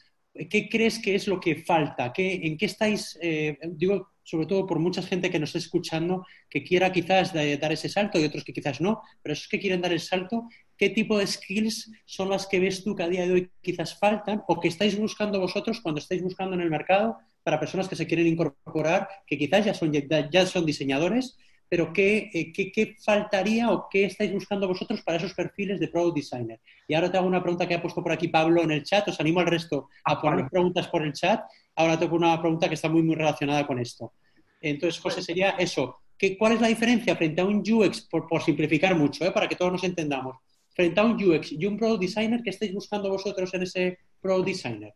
[0.49, 2.13] ¿Qué crees que es lo que falta?
[2.15, 6.63] ¿En qué estáis, eh, digo, sobre todo por mucha gente que nos está escuchando, que
[6.63, 9.91] quiera quizás dar ese salto y otros que quizás no, pero esos que quieren dar
[9.91, 13.33] el salto, ¿qué tipo de skills son las que ves tú que a día de
[13.33, 17.59] hoy quizás faltan o que estáis buscando vosotros cuando estáis buscando en el mercado para
[17.59, 21.37] personas que se quieren incorporar, que quizás ya son, ya son diseñadores
[21.69, 26.17] pero eh, ¿qué, qué, faltaría o qué estáis buscando vosotros para esos perfiles de Product
[26.17, 26.59] Designer?
[26.87, 29.07] Y ahora te hago una pregunta que ha puesto por aquí Pablo en el chat,
[29.07, 31.43] os animo al resto a poner preguntas por el chat.
[31.75, 34.13] Ahora tengo una pregunta que está muy, muy relacionada con esto.
[34.59, 35.99] Entonces, José, sería eso.
[36.17, 39.47] ¿Qué, ¿Cuál es la diferencia frente a un UX, por, por simplificar mucho, eh, para
[39.47, 40.37] que todos nos entendamos,
[40.71, 44.47] frente a un UX y un Product Designer, ¿qué estáis buscando vosotros en ese Product
[44.47, 44.93] Designer?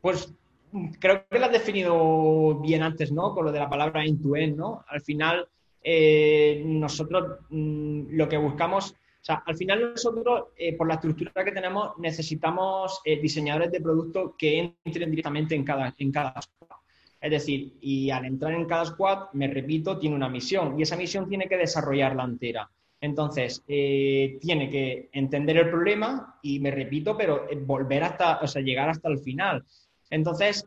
[0.00, 0.34] Pues
[0.98, 3.34] creo que lo has definido bien antes, ¿no?
[3.34, 4.84] Con lo de la palabra end-to-end, ¿no?
[4.88, 5.48] Al final
[5.82, 11.44] eh, nosotros mm, lo que buscamos, o sea, al final nosotros, eh, por la estructura
[11.44, 16.78] que tenemos, necesitamos eh, diseñadores de producto que entren directamente en cada, en cada squad.
[17.20, 20.96] Es decir, y al entrar en cada squad, me repito, tiene una misión y esa
[20.96, 22.70] misión tiene que desarrollarla entera.
[23.00, 28.88] Entonces, tiene que entender el problema y me repito, pero volver hasta, o sea, llegar
[28.88, 29.64] hasta el final.
[30.10, 30.66] Entonces,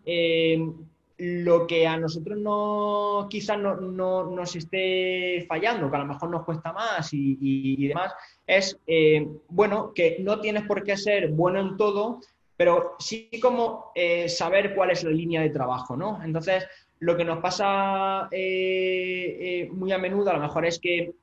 [1.23, 6.43] lo que a nosotros no, quizás no, nos esté fallando, que a lo mejor nos
[6.43, 8.11] cuesta más y, demás,
[8.47, 12.21] es, eh, bueno, que no tienes por qué ser bueno en todo,
[12.57, 16.19] pero sí como eh, saber cuál es la línea de trabajo, ¿no?
[16.23, 16.65] Entonces,
[17.01, 21.13] lo que nos pasa eh, muy a menudo a lo mejor es que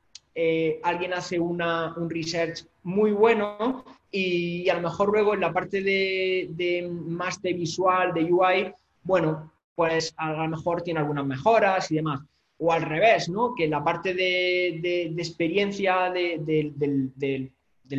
[0.85, 5.83] alguien hace una, un research muy bueno y, a lo mejor luego en la parte
[5.83, 12.21] de, de visual, de UI, bueno, pues a lo mejor tiene algunas mejoras y demás.
[12.59, 13.55] O al revés, ¿no?
[13.55, 17.53] Que la parte de, experiencia del,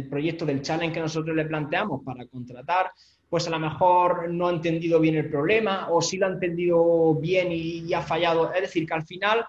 [0.09, 2.91] proyecto, del challenge que nosotros le planteamos para contratar,
[3.29, 7.15] pues a lo mejor no ha entendido bien el problema o sí lo ha entendido
[7.15, 8.53] bien y, ha fallado.
[8.53, 9.45] Es decir, que al final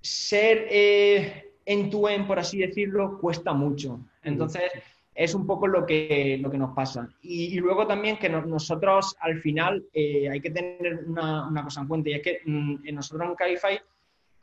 [0.00, 4.00] ser eh, en tu en, por así decirlo, cuesta mucho.
[4.24, 4.72] Entonces,
[5.18, 7.08] es un poco lo que, lo que nos pasa.
[7.22, 12.10] Y, luego también que nosotros al final eh, hay que tener una, cosa en cuenta
[12.10, 13.80] y es que mm, nosotros en Cabify,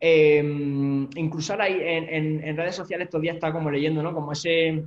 [0.01, 4.13] em, incluso en, redes sociales todavía está como leyendo, ¿no?
[4.13, 4.83] Como ese,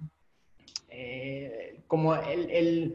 [0.90, 2.94] eh, como el,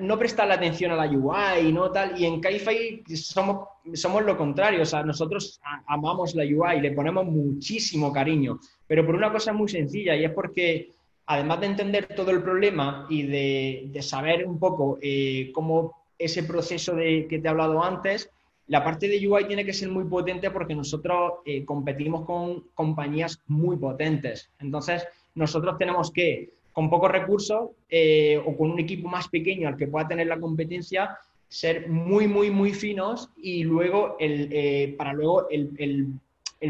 [0.00, 1.92] no prestar la atención a la UI, ¿no?
[1.92, 6.92] Tal, y en Cabify somos, somos lo contrario, o sea, nosotros amamos la UI, le
[6.92, 10.96] ponemos muchísimo cariño, pero por una cosa muy sencilla y es porque
[11.28, 16.96] además de entender todo el problema y de, saber un poco eh, cómo ese proceso
[16.96, 18.30] de, que te he hablado antes,
[18.66, 23.40] la parte de UI tiene que ser muy potente porque nosotros eh, competimos con compañías
[23.46, 24.50] muy potentes.
[24.58, 29.76] Entonces, nosotros tenemos que, con pocos recursos eh, o con un equipo más pequeño al
[29.76, 35.48] que pueda tener la competencia, ser muy, muy, muy finos y luego, el, para luego
[35.50, 36.06] el el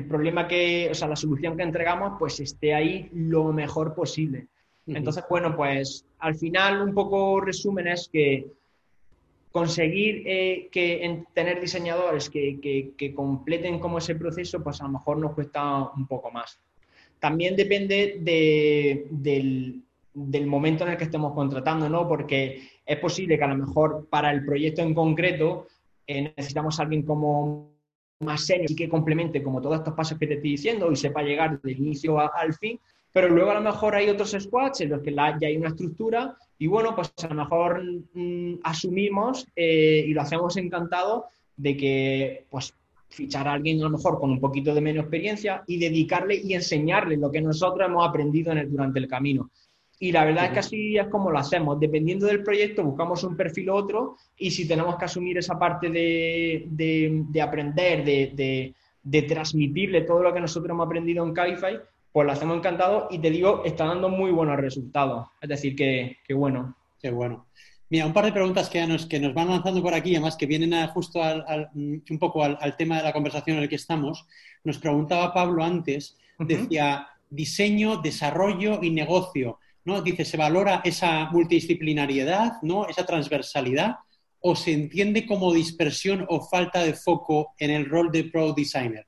[0.07, 4.49] problema que, o sea, la solución que entregamos, pues esté ahí lo mejor posible.
[4.87, 8.47] Entonces, bueno, pues al final un poco resumen es que
[9.51, 15.35] conseguir eh, que tener diseñadores que, completen como ese proceso, pues a lo mejor nos
[15.35, 16.59] cuesta un poco más.
[17.19, 18.19] También depende
[19.11, 19.83] del,
[20.47, 22.07] momento en el que estemos contratando, ¿no?
[22.09, 25.67] Porque es posible que a lo mejor para el proyecto en concreto
[26.07, 27.78] eh, necesitamos a alguien como
[28.21, 31.23] más serio y que complemente como todos estos pasos que te estoy diciendo y sepa
[31.23, 32.79] llegar del inicio al fin,
[33.13, 36.37] pero luego a lo mejor hay otros squads en los que ya hay una estructura
[36.59, 37.83] y bueno, pues a lo mejor
[38.15, 41.27] mm, asumimos eh, y lo hacemos encantado
[41.57, 42.75] de que pues
[43.09, 46.55] fichar a alguien a lo mejor con un poquito de menos experiencia y dedicarle y
[46.55, 49.51] enseñarle lo que nosotros hemos aprendido en el, durante el camino.
[50.01, 51.81] Y la verdad es que así es como lo hacemos.
[51.81, 55.91] Dependiendo del proyecto, buscamos un perfil u otro y si tenemos que asumir esa parte
[55.91, 61.79] de, de, aprender, de, de, transmitirle todo lo que nosotros hemos aprendido en Cabify,
[62.13, 65.29] pues lo hacemos encantado y te digo, está dando muy buenos resultados.
[65.41, 66.77] Es decir, que, bueno.
[67.01, 67.47] Qué bueno.
[67.91, 70.47] Mira, un par de preguntas que nos, que nos van lanzando por aquí, además que
[70.47, 74.27] vienen justo al, un poco al, tema de la conversación en el que estamos.
[74.63, 79.59] Nos preguntaba Pablo antes, decía diseño, desarrollo y negocio.
[79.89, 80.03] ¿No?
[80.03, 82.87] Dice, ¿se valora esa multidisciplinariedad, ¿no?
[82.87, 83.97] esa transversalidad?
[84.39, 89.07] ¿O se entiende como dispersión o falta de foco en el rol de pro designer?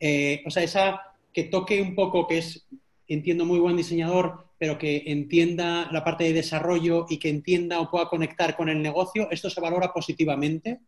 [0.00, 1.02] Eh, o sea, esa
[1.34, 2.66] que toque un poco, que es,
[3.06, 7.90] entiendo, muy buen diseñador, pero que entienda la parte de desarrollo y que entienda o
[7.90, 10.80] pueda conectar con el negocio, ¿esto se valora positivamente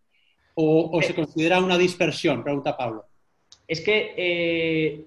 [0.55, 2.43] o, se eh, considera una dispersión?
[2.43, 3.05] Pregunta Pablo.
[3.69, 5.05] Es que eh,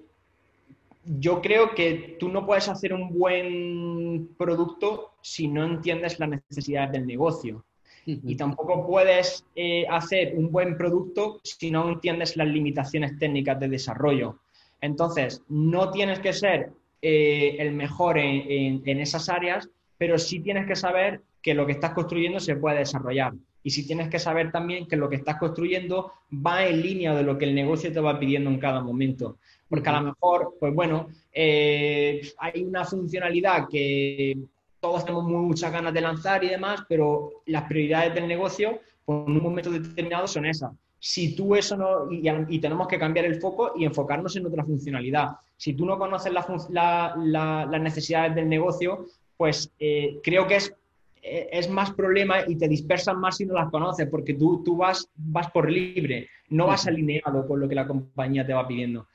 [1.08, 6.92] yo creo que tú no puedes hacer un buen producto si no entiendes las necesidades
[6.92, 7.64] del negocio.
[8.04, 13.68] Y tampoco puedes eh, hacer un buen producto si no entiendes las limitaciones técnicas de
[13.68, 14.38] desarrollo.
[14.80, 16.70] Entonces, no tienes que ser
[17.02, 19.68] eh, el mejor en, esas áreas,
[19.98, 23.34] pero sí tienes que saber que lo que estás construyendo se puede desarrollar.
[23.62, 27.24] Y sí tienes que saber también que lo que estás construyendo va en línea de
[27.24, 29.36] lo que el negocio te va pidiendo en cada momento.
[29.68, 34.38] Porque a lo mejor, pues bueno, eh, hay una funcionalidad que
[34.80, 39.36] todos tenemos muchas ganas de lanzar y demás, pero las prioridades del negocio, pues en
[39.36, 43.72] un momento determinado son esas si tú eso no, y, tenemos que cambiar el foco
[43.76, 45.36] y enfocarnos en otra funcionalidad.
[45.56, 50.74] Si tú no conoces las necesidades del negocio, pues eh, creo que es,
[51.22, 55.08] es más problema y te dispersas más si no las conoces, porque tú, tú vas,
[55.14, 59.06] vas por libre, no vas alineado con lo que la compañía te va pidiendo.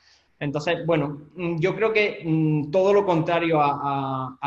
[0.44, 4.38] Entonces, bueno, mm, yo creo que mm, todo lo contrario a,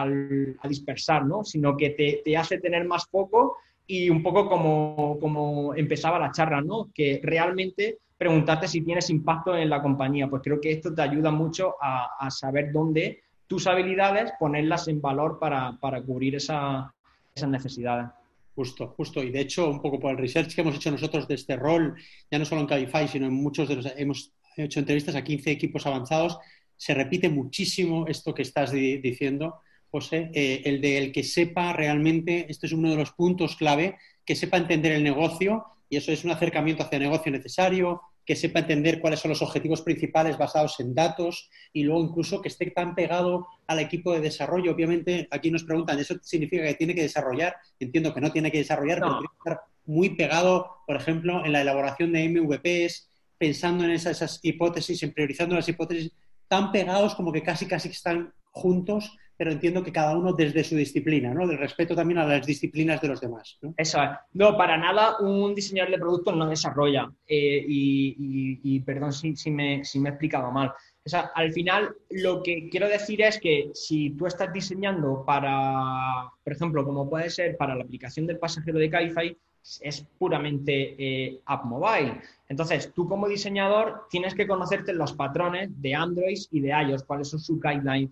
[0.68, 1.44] dispersar, ¿no?
[1.44, 1.90] Sino que
[2.24, 3.56] te, hace tener más foco
[3.86, 6.90] y un poco como, como empezaba la charla, ¿no?
[6.92, 10.28] Que realmente preguntarte si tienes impacto en la compañía.
[10.28, 15.38] Pues creo que esto te ayuda mucho a, saber dónde tus habilidades, ponerlas en valor
[15.38, 16.92] para, cubrir esa,
[17.34, 18.08] esas necesidades.
[18.56, 19.22] Justo, justo.
[19.22, 21.94] Y de hecho, un poco por el research que hemos hecho nosotros de este rol,
[22.30, 23.86] ya no solo en Cabify, sino en muchos de los...
[23.96, 24.32] Hemos
[24.64, 26.38] hecho entrevistas a 15 equipos avanzados,
[26.76, 32.46] se repite muchísimo esto que estás diciendo José, eh, el de el que sepa realmente,
[32.48, 36.24] este es uno de los puntos clave, que sepa entender el negocio, y eso es
[36.24, 40.80] un acercamiento hacia el negocio necesario, que sepa entender cuáles son los objetivos principales basados
[40.80, 44.72] en datos y luego incluso que esté tan pegado al equipo de desarrollo.
[44.72, 47.54] Obviamente, aquí nos preguntan, ¿eso significa que tiene que desarrollar?
[47.78, 51.52] Entiendo que no tiene que desarrollar, pero tiene que estar muy pegado, por ejemplo, en
[51.52, 53.08] la elaboración de MVPs,
[53.38, 56.12] pensando en esas, hipótesis, en priorizando las hipótesis,
[56.48, 60.76] tan pegados como que casi, casi están juntos pero entiendo que cada uno desde su
[60.76, 61.46] disciplina, ¿no?
[61.46, 63.58] Del respeto también a las disciplinas de los demás.
[63.60, 63.74] ¿no?
[63.76, 64.10] Eso es.
[64.32, 67.10] No, para nada un diseñador de producto no desarrolla.
[67.26, 70.72] Eh, y, perdón si, si, me, si me he explicado mal.
[71.06, 76.28] O sea, al final lo que quiero decir es que si tú estás diseñando para,
[76.42, 79.36] por ejemplo, como puede ser para la aplicación del pasajero de Cabify,
[79.80, 82.20] es puramente eh, app mobile.
[82.48, 87.28] Entonces, tú como diseñador tienes que conocerte los patrones de Android y de iOS, cuáles
[87.28, 88.10] son sus guidelines,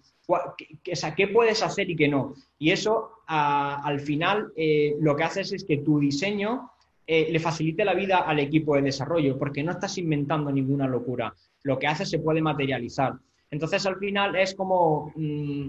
[1.16, 2.35] qué, puedes hacer y qué no.
[2.61, 6.70] Y eso, al final, eh, lo que haces es que tu diseño
[7.07, 11.35] eh, le facilite la vida al equipo de desarrollo, porque no estás inventando ninguna locura.
[11.62, 13.14] Lo que haces se puede materializar.
[13.51, 15.69] Entonces, al final, es como mm,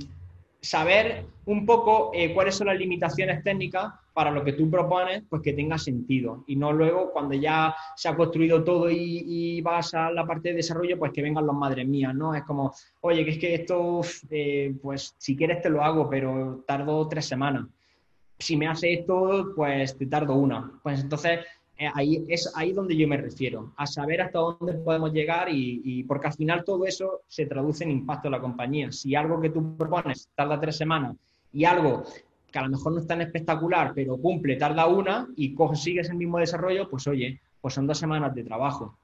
[0.61, 5.51] saber un poco cuáles son las limitaciones técnicas para lo que tú propones, pues que
[5.51, 6.45] tenga sentido.
[6.47, 10.55] Y no luego, cuando ya se ha construido todo y, vas a la parte de
[10.55, 12.33] desarrollo, pues que vengan los madres mías, ¿no?
[12.33, 13.99] Es como, oye, que es que esto,
[14.29, 17.67] eh, pues si quieres te lo hago, pero tardo tres semanas.
[18.37, 20.71] Si me hace esto, pues te tardo una.
[20.83, 21.39] Pues entonces,
[21.77, 26.03] eh, ahí es ahí donde yo me refiero, a saber hasta dónde podemos llegar y,
[26.03, 28.91] porque al final todo eso se traduce en impacto en la compañía.
[28.91, 31.15] Si algo que tú propones tarda tres semanas
[31.51, 32.03] y algo
[32.51, 36.15] que a lo mejor no es tan espectacular, pero cumple, tarda una y consigues el
[36.15, 38.97] mismo desarrollo, pues oye, pues son dos semanas de trabajo.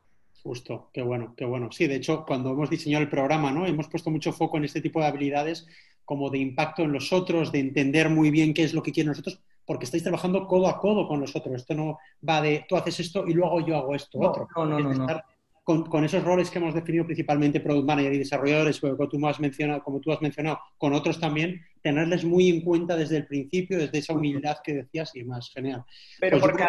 [0.44, 1.72] Justo, qué bueno, qué bueno.
[1.72, 3.66] Sí, de hecho, cuando hemos diseñado el programa, ¿no?
[3.66, 5.68] Hemos puesto mucho foco en este tipo de habilidades
[6.12, 9.12] como de impacto en los otros, de entender muy bien qué es lo que quieren
[9.12, 11.56] nosotros, porque estáis trabajando codo a codo con los otros.
[11.56, 14.46] Esto no va de tú haces esto y luego yo hago esto otro.
[14.58, 15.22] No, no, no.
[15.64, 19.82] Con, esos roles que hemos definido principalmente product manager y desarrolladores, como tú, has mencionado,
[19.82, 24.00] como tú has mencionado, con otros también, tenerles muy en cuenta desde el principio, desde
[24.00, 25.86] esa humildad que decías y más, genial.
[26.20, 26.66] Pero pues porque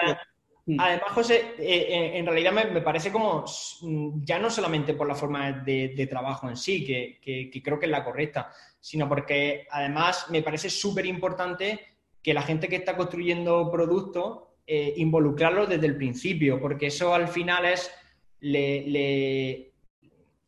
[0.64, 0.76] Mm.
[0.78, 3.44] Además, José, eh, eh, en realidad me, parece como,
[3.82, 7.92] mm, ya no solamente por la forma de, trabajo en sí, que, creo que es
[7.92, 8.50] la correcta,
[8.82, 11.80] sino porque además me parece súper importante
[12.20, 17.28] que la gente que está construyendo productos, eh, involucrarlo desde el principio, porque eso al
[17.28, 17.90] final es,
[18.40, 19.72] le, le,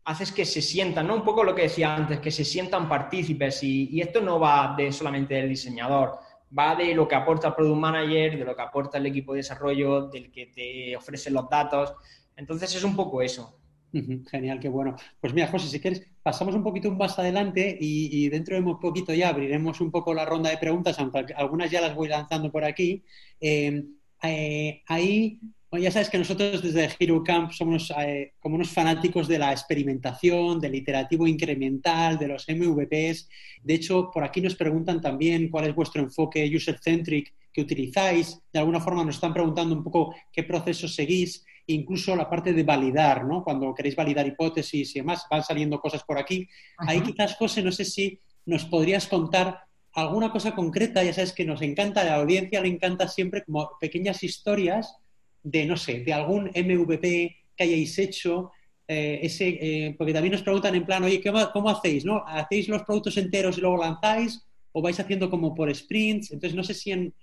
[0.05, 1.15] haces que se sientan, ¿no?
[1.15, 4.75] Un poco lo que decía antes, que se sientan partícipes y, y esto no va
[4.77, 6.19] de solamente del diseñador
[6.57, 9.39] va de lo que aporta el Product Manager, de lo que aporta el equipo de
[9.39, 11.95] desarrollo, del que te ofrece los datos.
[12.37, 13.59] Entonces es un poco eso.
[14.31, 14.97] Genial, qué bueno.
[15.21, 19.13] Pues mira, José, si quieres, pasamos un poquito más adelante y, dentro de un poquito
[19.13, 22.65] ya abriremos un poco la ronda de preguntas, aunque algunas ya las voy lanzando por
[22.65, 23.05] aquí.
[23.39, 23.85] Eh,
[24.23, 25.39] eh, ahí
[25.79, 30.61] ya sabes que nosotros desde Hero Camp somos eh, como unos fanáticos de la experimentación,
[30.61, 33.29] del iterativo incremental, de los MVPs.
[33.63, 38.41] De hecho, por aquí nos preguntan también cuál es vuestro enfoque user-centric que utilizáis.
[38.51, 42.63] De alguna forma nos están preguntando un poco qué procesos seguís, incluso la parte de
[42.63, 43.43] validar, ¿no?
[43.43, 46.49] Cuando queréis validar hipótesis y demás, van saliendo cosas por aquí.
[46.79, 49.61] Ahí quizás, José, no sé si nos podrías contar
[49.95, 53.71] alguna cosa concreta, ya sabes que nos encanta, a la audiencia le encanta siempre como
[53.81, 54.97] pequeñas historias
[55.43, 58.51] de, no sé, de algún MVP que hayáis hecho,
[58.89, 62.05] eh, ese, eh, porque también nos preguntan en plan, oye, ¿cómo, hacéis?
[62.05, 62.25] ¿no?
[62.27, 64.45] ¿Hacéis los productos enteros y luego lanzáis?
[64.73, 66.33] ¿O vais haciendo como por sprints?
[66.33, 67.15] Entonces, no sé si en,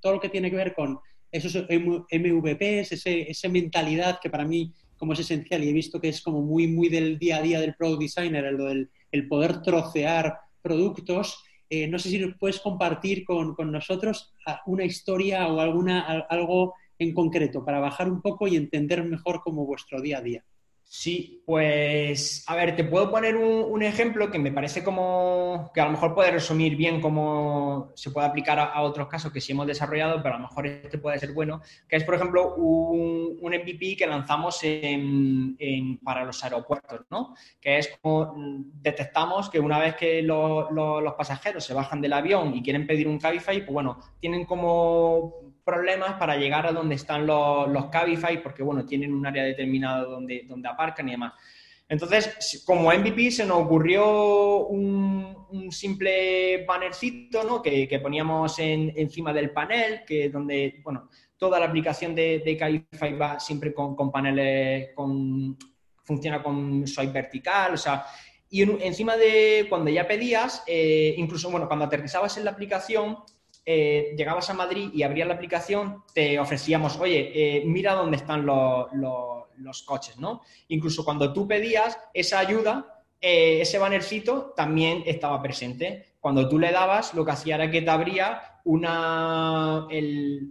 [0.00, 0.98] todo lo que tiene que ver con
[1.30, 6.22] esos MVPs, esa mentalidad que para mí como es esencial y he visto que es
[6.22, 11.42] como muy, muy del día a día del product designer, el, poder trocear productos.
[11.68, 14.34] Eh, no sé si puedes compartir con, con, nosotros
[14.66, 19.66] una historia o alguna, algo en concreto para bajar un poco y entender mejor como
[19.66, 20.44] vuestro día a día.
[20.88, 25.84] Sí, pues a ver, te puedo poner un, ejemplo que me parece como que a
[25.84, 29.66] lo mejor puede resumir bien cómo se puede aplicar a, otros casos que sí hemos
[29.66, 33.96] desarrollado, pero a lo mejor este puede ser bueno, que es por ejemplo un, MVP
[33.96, 34.60] que lanzamos
[36.04, 37.34] para los aeropuertos, ¿no?
[37.60, 38.34] Que es como
[38.80, 43.18] detectamos que una vez que los pasajeros se bajan del avión y quieren pedir un
[43.18, 48.62] Cabify, pues bueno, tienen como problemas para llegar a donde están los, los Cabify, porque
[48.62, 51.32] bueno, tienen un área determinada donde, donde aparcan y demás.
[51.88, 57.60] Entonces, como MVP se nos ocurrió un, un simple bannercito ¿no?
[57.60, 62.56] que, que poníamos en, encima del panel, que donde, bueno, toda la aplicación de, de
[62.56, 65.58] Cabify va siempre con, con paneles, con,
[66.04, 68.06] funciona con swipe vertical, o sea,
[68.48, 73.18] y encima de cuando ya pedías, eh, incluso, bueno, cuando aterrizabas en la aplicación,
[73.68, 78.46] eh, llegabas a Madrid y abrías la aplicación, te ofrecíamos, oye, eh, mira dónde están
[78.46, 80.42] los, coches, ¿no?
[80.68, 86.14] Incluso cuando tú pedías esa ayuda, eh, ese bannercito también estaba presente.
[86.20, 89.88] Cuando tú le dabas, lo que hacía era que te abría una,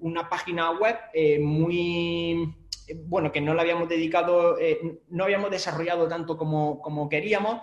[0.02, 0.98] una página web
[1.40, 2.54] muy
[3.06, 4.58] bueno, que no la habíamos dedicado,
[5.10, 7.62] no habíamos desarrollado tanto como, como queríamos,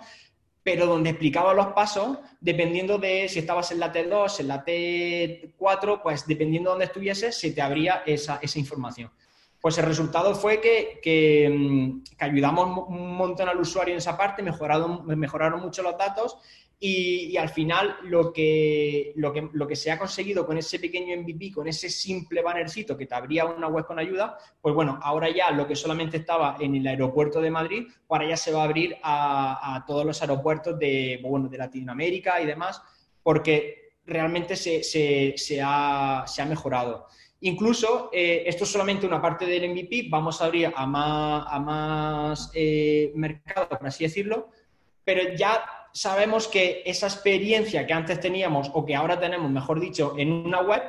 [0.63, 6.01] pero donde explicaba los pasos, dependiendo de si estabas en la T2, en la T4,
[6.01, 9.11] pues dependiendo de dónde estuvieses, se te abría esa, información.
[9.63, 14.43] Pues el resultado fue que, mm, que, ayudamos un montón al usuario en esa parte,
[14.43, 16.37] mejoraron, mejoraron mucho los datos
[16.77, 21.15] y, al final lo que, lo, que, lo que se ha conseguido con ese pequeño
[21.15, 25.29] MVP, con ese simple bannercito que te abría una web con ayuda, pues bueno, ahora
[25.33, 28.65] ya lo que solamente estaba en el aeropuerto de Madrid, ahora ya se va a
[28.65, 32.81] abrir a, todos los aeropuertos de, bueno, de Latinoamérica y demás,
[33.23, 37.07] porque realmente se, se, se, ha, se ha, mejorado.
[37.45, 41.59] Incluso, eh, esto es solamente una parte del MVP, vamos a abrir a más, a
[41.59, 44.49] más eh, mercado, por así decirlo,
[45.03, 50.15] pero ya sabemos que esa experiencia que antes teníamos o que ahora tenemos, mejor dicho,
[50.17, 50.83] en una web,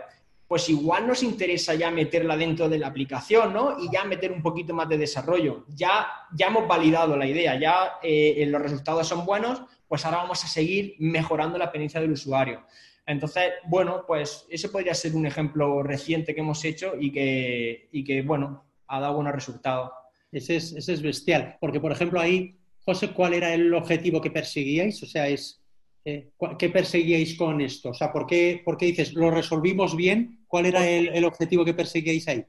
[0.47, 3.77] pues igual nos interesa ya meterla dentro de la aplicación, ¿no?
[3.81, 5.65] Y ya meter un poquito más de desarrollo.
[5.75, 10.45] Ya, ya hemos validado la idea, ya eh, los resultados son buenos, pues ahora vamos
[10.45, 12.65] a seguir mejorando la experiencia del usuario.
[13.07, 18.03] Entonces, bueno, pues ese podría ser un ejemplo reciente que hemos hecho y que, y
[18.05, 19.91] que bueno, ha dado buenos resultados.
[20.33, 24.31] Ese es, ese es bestial, porque por ejemplo ahí José, ¿cuál era el objetivo que
[24.31, 25.03] perseguíais?
[25.03, 25.65] O sea, es
[26.05, 27.91] eh, ¿qué perseguíais con esto?
[27.91, 30.45] O sea, ¿por qué, por qué dices, lo resolvimos bien?
[30.47, 32.45] ¿Cuál era el, objetivo que perseguíais ahí?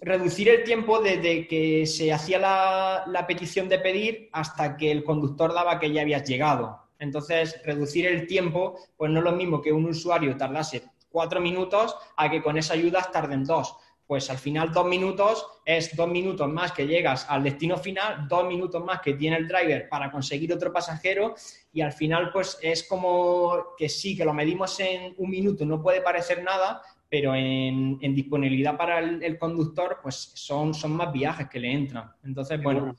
[0.00, 5.04] Reducir el tiempo desde que se hacía la, la petición de pedir hasta que el
[5.04, 6.87] conductor daba que ya habías llegado.
[6.98, 11.96] Entonces, reducir el tiempo, pues no es lo mismo que un usuario tardase cuatro minutos
[12.16, 13.76] a que con esa ayuda tarden dos.
[14.06, 18.46] Pues al final dos minutos es dos minutos más que llegas al destino final, dos
[18.46, 21.34] minutos más que tiene el driver para conseguir otro pasajero
[21.72, 25.82] y al final pues es como que sí, que lo medimos en un minuto, no
[25.82, 26.80] puede parecer nada,
[27.10, 32.10] pero en, disponibilidad para el, conductor pues son, son más viajes que le entran.
[32.24, 32.96] Entonces, bueno.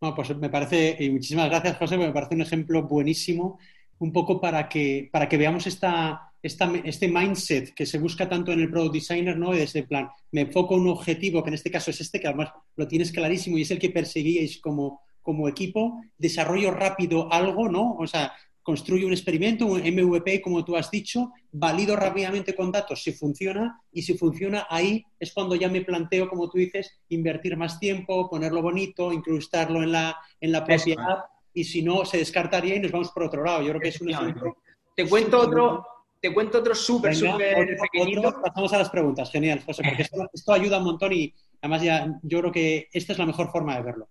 [0.00, 3.58] No, pues me parece, y muchísimas gracias José, me parece un ejemplo buenísimo,
[3.98, 8.60] un poco para que, para que veamos esta, este mindset que se busca tanto en
[8.60, 9.50] el product designer, ¿no?
[9.52, 12.28] De ese plan, me enfoco en un objetivo, que en este caso es este, que
[12.28, 17.68] además lo tienes clarísimo y es el que perseguíais como, como equipo, desarrollo rápido algo,
[17.68, 17.96] ¿no?
[17.98, 18.32] O sea,
[18.68, 23.80] construyo un experimento, un MVP, como tú has dicho, valido rápidamente con datos si funciona
[23.90, 28.28] y si funciona ahí es cuando ya me planteo, como tú dices, invertir más tiempo,
[28.28, 32.80] ponerlo bonito, incrustarlo en la, en la propia app y si no, se descartaría y
[32.80, 33.62] nos vamos por otro lado.
[33.62, 34.58] Yo creo que es un ejemplo.
[34.94, 35.86] Te cuento otro,
[36.20, 38.38] te cuento otro súper, súper pequeñito.
[38.42, 40.02] pasamos a las preguntas, genial, José, porque
[40.34, 43.76] esto, ayuda un montón y además ya yo creo que esta es la mejor forma
[43.76, 44.08] de verlo.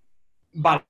[0.53, 0.81] Vale,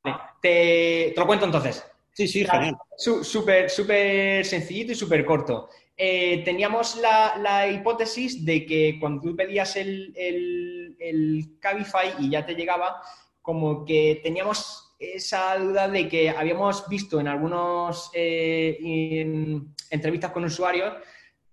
[0.42, 1.84] te, lo cuento entonces.
[2.18, 2.76] Sí, sí, genial.
[2.98, 5.70] Súper, súper sencillito y súper corto.
[5.96, 12.56] Eh, teníamos la, hipótesis de que cuando tú pedías el, el Cabify y ya te
[12.56, 13.04] llegaba,
[13.40, 19.62] como que teníamos esa duda de que habíamos visto en algunas eh,
[19.92, 20.96] entrevistas con usuarios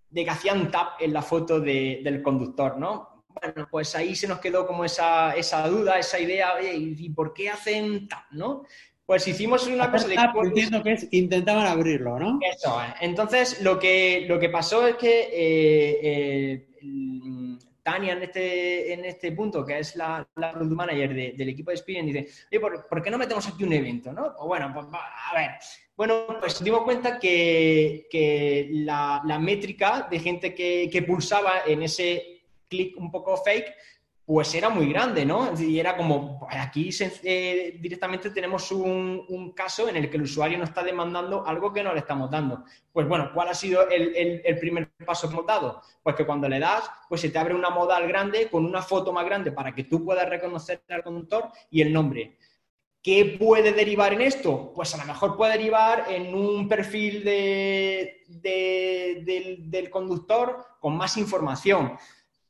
[0.08, 3.26] de que hacían tap en la foto del conductor, ¿no?
[3.28, 7.34] Bueno, pues ahí se nos quedó como esa, esa duda, esa idea, oye, ¿y por
[7.34, 8.64] qué hacen tap, no?
[9.06, 10.14] Pues hicimos una cosa de...
[10.14, 12.38] entiendo que es, intentaban abrirlo, ¿no?
[12.40, 19.04] Eso, entonces lo que, lo que pasó es que eh, eh, Tania en este, en
[19.04, 23.10] este punto, que es la, la product manager del equipo de Experience, dice, ¿por, qué
[23.10, 24.10] no metemos aquí un evento?
[24.10, 24.34] ¿no?
[24.38, 25.50] O bueno, pues, a ver,
[25.94, 31.82] bueno, pues dimos cuenta que, que la, la, métrica de gente que, que pulsaba en
[31.82, 33.74] ese clic un poco fake
[34.26, 35.52] pues era muy grande, ¿no?
[35.60, 36.88] Y era como, pues aquí
[37.24, 41.82] eh, directamente tenemos un, caso en el que el usuario nos está demandando algo que
[41.82, 42.64] no le estamos dando.
[42.90, 45.82] Pues bueno, ¿cuál ha sido el, primer paso que hemos dado?
[46.02, 49.12] Pues que cuando le das, pues se te abre una modal grande con una foto
[49.12, 52.38] más grande para que tú puedas reconocer al conductor y el nombre.
[53.02, 54.72] ¿Qué puede derivar en esto?
[54.74, 61.18] Pues a lo mejor puede derivar en un perfil de, del, del conductor con más
[61.18, 61.98] información.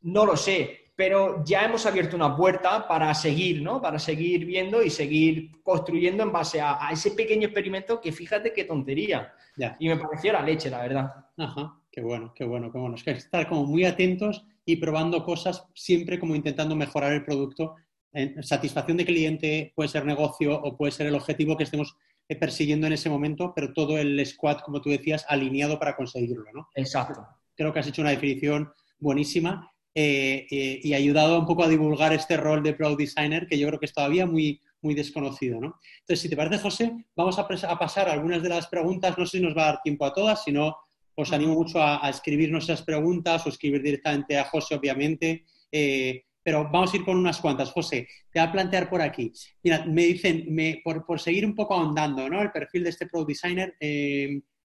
[0.02, 3.80] No lo sé, pero ya hemos abierto una puerta para seguir, ¿no?
[3.80, 8.64] Para seguir viendo y seguir construyendo en base a, ese pequeño experimento que fíjate qué
[8.64, 9.32] tontería.
[9.78, 11.12] Y me pareció la leche, la verdad.
[11.36, 12.94] Ajá, qué bueno, qué bueno, qué bueno.
[12.94, 17.74] Es que estar como muy atentos y probando cosas siempre como intentando mejorar el producto.
[18.12, 21.96] En satisfacción de cliente puede ser negocio o puede ser el objetivo que estemos
[22.28, 26.44] eh, persiguiendo en ese momento, pero todo el squad, como tú decías, alineado para conseguirlo,
[26.54, 26.68] ¿no?
[26.76, 27.26] Exacto.
[27.56, 32.12] Creo que has hecho una definición buenísima eh, eh, y ayudado un poco a divulgar
[32.12, 35.60] este rol de Product Designer que yo creo que es todavía muy, muy desconocido.
[35.60, 35.78] ¿no?
[36.00, 37.46] Entonces, si te parece, José, vamos a,
[37.78, 39.16] pasar algunas de las preguntas.
[39.16, 40.76] No sé si nos va a dar tiempo a todas, si no,
[41.14, 45.44] os animo mucho a, escribirnos esas preguntas o escribir directamente a José, obviamente.
[45.70, 47.70] Eh, pero vamos a ir con unas cuantas.
[47.70, 49.32] José, te voy a plantear por aquí.
[49.62, 52.42] Mira, me dicen, me, por, por, seguir un poco ahondando ¿no?
[52.42, 53.74] el perfil de este Product Designer,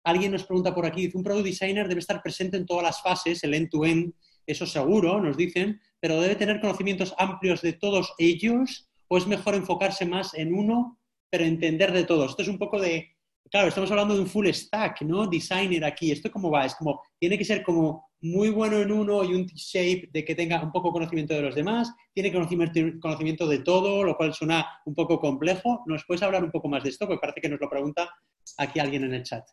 [0.04, 3.02] alguien nos pregunta por aquí, dice, un Product Designer debe estar presente en todas las
[3.02, 7.62] fases, el end-to-end, end to end eso seguro, nos dicen, pero debe tener conocimientos amplios
[7.62, 12.32] de todos ellos o es mejor enfocarse más en uno, pero entender de todos.
[12.32, 13.16] Esto es un poco de,
[13.52, 15.28] claro, estamos hablando de un full stack, ¿no?
[15.28, 16.12] Designer aquí.
[16.12, 16.66] ¿Esto cómo va?
[16.66, 20.36] Es como, tiene que ser como muy bueno en uno y un shape de que
[20.36, 24.66] tenga un poco conocimiento de los demás, tiene conocimiento, conocimiento de todo, lo cual suena
[24.86, 25.84] un poco complejo.
[25.86, 27.08] ¿Nos puedes hablar un poco más de esto?
[27.08, 28.10] Porque parece que nos lo pregunta
[28.58, 29.44] aquí alguien en el chat.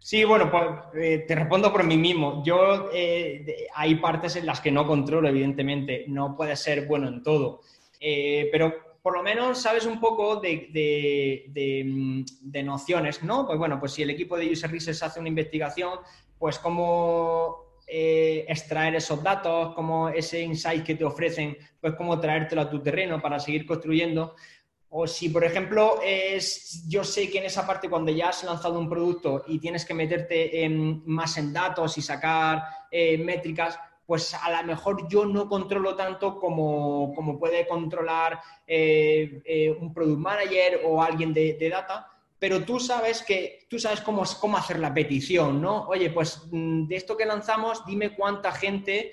[0.00, 2.42] Sí, bueno, pues eh, te respondo por mí mismo.
[2.44, 6.04] Yo eh, hay partes en las que no controlo, evidentemente.
[6.08, 7.60] No puede ser bueno en todo.
[8.00, 11.44] Eh, pero por lo menos sabes un poco de,
[11.84, 13.46] mm, de, nociones, ¿no?
[13.46, 15.98] Pues bueno, pues si el equipo de User Research hace una investigación,
[16.38, 22.68] pues cómo extraer esos datos, cómo ese insight que te ofrecen, pues cómo traértelo a
[22.68, 24.36] tu terreno para seguir construyendo.
[24.90, 28.78] O si, por ejemplo, es, yo sé que en esa parte cuando ya has lanzado
[28.78, 30.66] un producto y tienes que meterte
[31.04, 36.38] más en datos y sacar eh, métricas, pues a lo mejor yo no controlo tanto
[36.38, 43.22] como, puede controlar eh, eh, un product manager o alguien de, data, pero tú sabes
[43.22, 45.86] que tú sabes cómo, cómo hacer la petición, ¿no?
[45.88, 49.12] Oye, pues mm, de esto que lanzamos, dime cuánta gente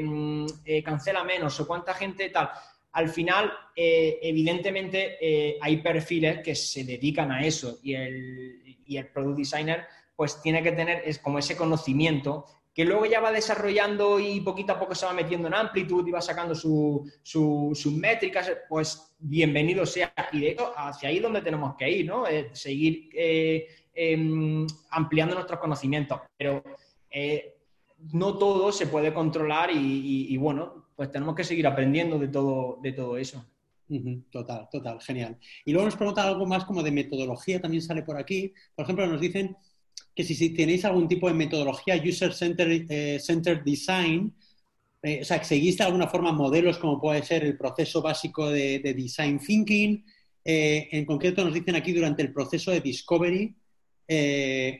[0.00, 0.46] mm,
[0.84, 2.52] cancela menos o cuánta gente tal.
[2.92, 9.08] Al final, eh, evidentemente, hay perfiles que se dedican a eso y el, y el
[9.08, 9.84] product designer
[10.14, 14.72] pues tiene que tener es como ese conocimiento que luego ya va desarrollando y poquito
[14.72, 20.12] a poco se va metiendo en amplitud y va sacando sus métricas, pues bienvenido sea.
[20.32, 22.24] Y de hecho, hacia ahí es donde tenemos que ir, ¿no?
[22.52, 26.20] seguir eh, em, ampliando nuestros conocimientos.
[26.36, 26.62] Pero
[27.10, 27.56] eh,
[28.14, 32.92] no todo se puede controlar y, bueno, pues tenemos que seguir aprendiendo de todo, de
[32.92, 33.44] todo eso.
[34.30, 35.36] Total, total, genial.
[35.64, 38.54] Y luego nos preguntan algo más como de metodología, también sale por aquí.
[38.76, 39.56] Por ejemplo, nos dicen
[40.14, 44.32] que si, tenéis algún tipo de metodología user-centered eh, design,
[45.02, 48.48] eh, o sea, que seguís de alguna forma modelos como puede ser el proceso básico
[48.48, 50.04] de, design thinking.
[50.44, 53.56] Eh, en concreto nos dicen aquí durante el proceso de discovery,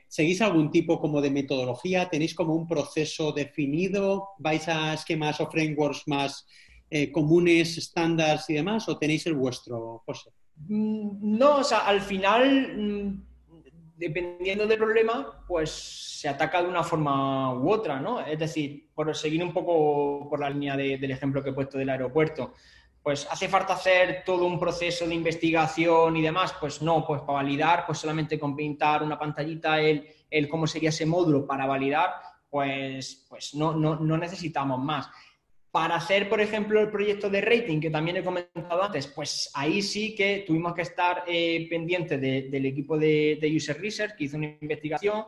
[0.09, 2.09] ¿seguís algún tipo como de metodología?
[2.09, 4.28] ¿Tenéis como un proceso definido?
[4.39, 6.47] ¿Vais a esquemas o frameworks más
[7.12, 8.89] comunes, estándares y demás?
[8.89, 10.30] ¿O tenéis el vuestro, José?
[10.68, 13.22] Mm, no, o sea, al final mm,
[13.97, 18.20] dependiendo del problema, pues se ataca de una forma u otra, ¿no?
[18.20, 21.89] Es decir, por seguir un poco por la línea del ejemplo que he puesto del
[21.89, 22.55] aeropuerto,
[23.03, 27.34] pues hace falta hacer todo un proceso de investigación y demás, pues no, pues para
[27.34, 32.12] validar, pues solamente con pintar una pantallita el, el cómo sería ese módulo para validar,
[32.48, 35.09] pues, pues no, no, no necesitamos más.
[35.72, 39.82] Para hacer, por ejemplo, el proyecto de rating que también he comentado antes, pues ahí
[39.82, 44.55] sí que tuvimos que estar eh, pendientes del equipo de, User Research que hizo una
[44.61, 45.24] investigación.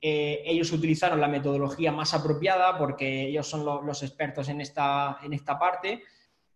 [0.00, 5.32] Eh, ellos utilizaron la metodología más apropiada porque ellos son los expertos en esta, en
[5.32, 6.02] esta parte,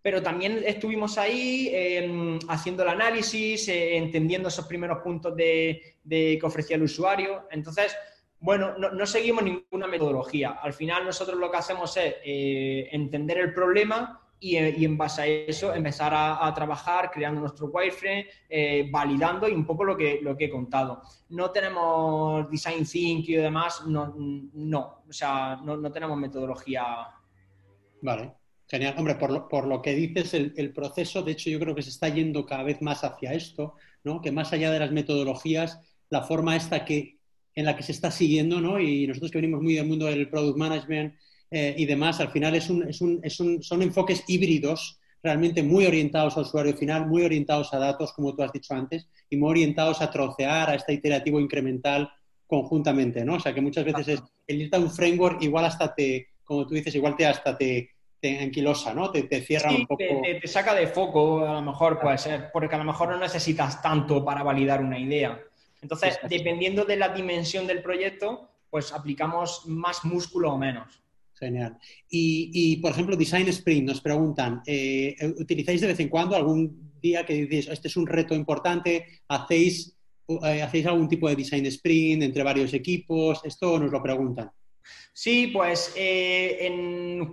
[0.02, 6.40] pero también estuvimos ahí em, haciendo el análisis, eh, entendiendo esos primeros puntos de, que
[6.42, 7.46] ofrecía el usuario.
[7.50, 7.96] Entonces,
[8.40, 10.58] bueno, no, seguimos ninguna metodología.
[10.62, 15.26] Al final nosotros lo que hacemos es eh, entender el problema y, en base a
[15.26, 20.36] eso empezar a, trabajar creando nuestro wireframe, eh, validando y un poco lo que, lo
[20.36, 21.02] que he contado.
[21.30, 26.84] No tenemos design thinking y demás, no, no o sea, no, tenemos metodología.
[28.02, 28.34] Vale,
[28.68, 28.94] genial.
[28.98, 31.82] Hombre, por lo, por lo que dices, el, el, proceso, de hecho, yo creo que
[31.82, 34.20] se está yendo cada vez más hacia esto, ¿no?
[34.20, 37.18] Que más allá de las metodologías, la forma esta que,
[37.54, 38.78] en la que se está siguiendo, ¿no?
[38.78, 41.14] Y nosotros que venimos muy del mundo del product management
[41.50, 45.62] eh, y demás, al final es un, es un, es un, son enfoques híbridos realmente
[45.62, 49.36] muy orientados al usuario final, muy orientados a datos, como tú has dicho antes, y
[49.36, 52.08] muy orientados a trocear a este iterativo incremental
[52.46, 53.34] conjuntamente, ¿no?
[53.34, 56.66] O sea, que muchas veces es, el irte a un framework igual hasta te, como
[56.66, 57.90] tú dices, igual te hasta te,
[58.20, 59.10] te anquilosa, ¿no?
[59.10, 59.98] Te, te cierra un poco.
[60.22, 63.18] Te, te, saca de foco, a lo mejor puede ser, porque a lo mejor no
[63.18, 65.40] necesitas tanto para validar una idea.
[65.80, 71.02] Entonces, dependiendo de la dimensión del proyecto, pues aplicamos más músculo o menos.
[71.38, 71.78] Genial.
[72.10, 77.24] Y, por ejemplo, Design Sprint, nos preguntan, eh, ¿utilizáis de vez en cuando algún día
[77.24, 79.96] que dices, este es un reto importante, hacéis,
[80.26, 83.40] eh, ¿hacéis algún tipo de Design Sprint entre varios equipos?
[83.44, 84.50] Esto nos lo preguntan.
[85.12, 86.70] Sí, pues eh,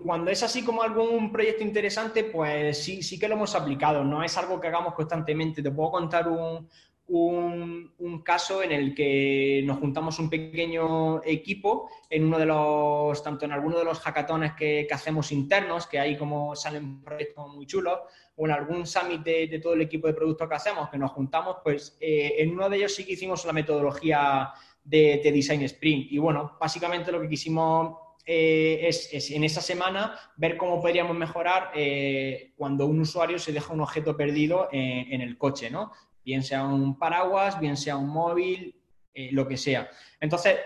[0.04, 4.04] cuando es así como algún proyecto interesante, pues sí, sí que lo hemos aplicado.
[4.04, 5.62] No es algo que hagamos constantemente.
[5.62, 6.68] Te puedo contar un,
[7.08, 13.46] un, caso en el que nos juntamos un pequeño equipo en uno de los, tanto
[13.46, 18.00] en alguno de los hackatones que, hacemos internos, que ahí como salen proyectos muy chulos,
[18.36, 21.58] o en algún summit de, todo el equipo de productos que hacemos, que nos juntamos,
[21.64, 24.52] pues eh, en uno de ellos sí que hicimos la metodología
[24.86, 26.12] de, Design Sprint.
[26.12, 31.72] Y bueno, básicamente lo que quisimos eh, es, en esa semana ver cómo podríamos mejorar
[31.76, 35.92] eh, cuando un usuario se deja un objeto perdido en, el coche, ¿no?
[36.24, 38.76] bien sea un paraguas, bien sea un móvil,
[39.14, 39.90] eh, lo que sea.
[40.20, 40.58] Entonces,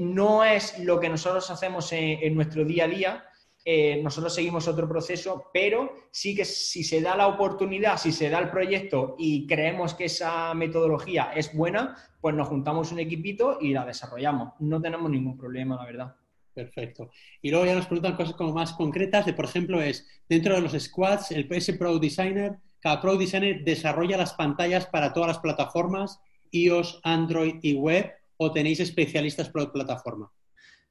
[0.00, 3.24] no es lo que nosotros hacemos en, nuestro día a día,
[3.64, 8.30] eh, nosotros seguimos otro proceso, pero sí que si se da la oportunidad, si se
[8.30, 13.58] da el proyecto y creemos que esa metodología es buena, pues nos juntamos un equipito
[13.60, 14.54] y la desarrollamos.
[14.60, 16.16] No tenemos ningún problema, la verdad.
[16.54, 17.10] Perfecto.
[17.40, 20.60] Y luego ya nos preguntan cosas como más concretas, de por ejemplo, es dentro de
[20.60, 25.38] los squads, el PS Pro Designer cada Pro Designer desarrolla las pantallas para todas las
[25.38, 30.32] plataformas, iOS, Android y web, o tenéis especialistas por plataforma?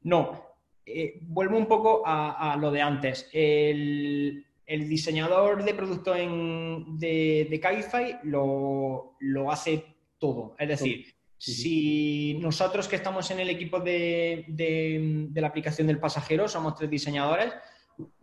[0.02, 0.51] No,
[0.86, 3.30] eh, vuelvo un poco a, lo de antes.
[3.32, 9.16] El, diseñador de producto de, de Cabify lo,
[9.50, 9.86] hace
[10.18, 10.56] todo.
[10.58, 16.48] Es decir, si nosotros que estamos en el equipo de, de, la aplicación del pasajero
[16.48, 17.52] somos tres diseñadores,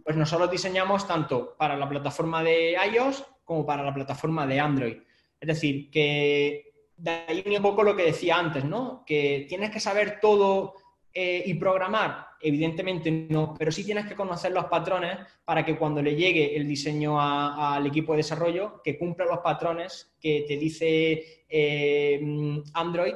[0.03, 4.97] pues nosotros diseñamos tanto para la plataforma de iOS como para la plataforma de Android.
[5.41, 9.05] Es decir, que de ahí viene un poco lo que decía antes, ¿no?
[9.07, 10.75] Que tienes que saber todo
[11.13, 16.03] eh, y programar, evidentemente no, pero sí tienes que conocer los patrones para que cuando
[16.03, 21.45] le llegue el diseño al equipo de desarrollo, que cumpla los patrones que te dice
[21.49, 23.15] eh, Android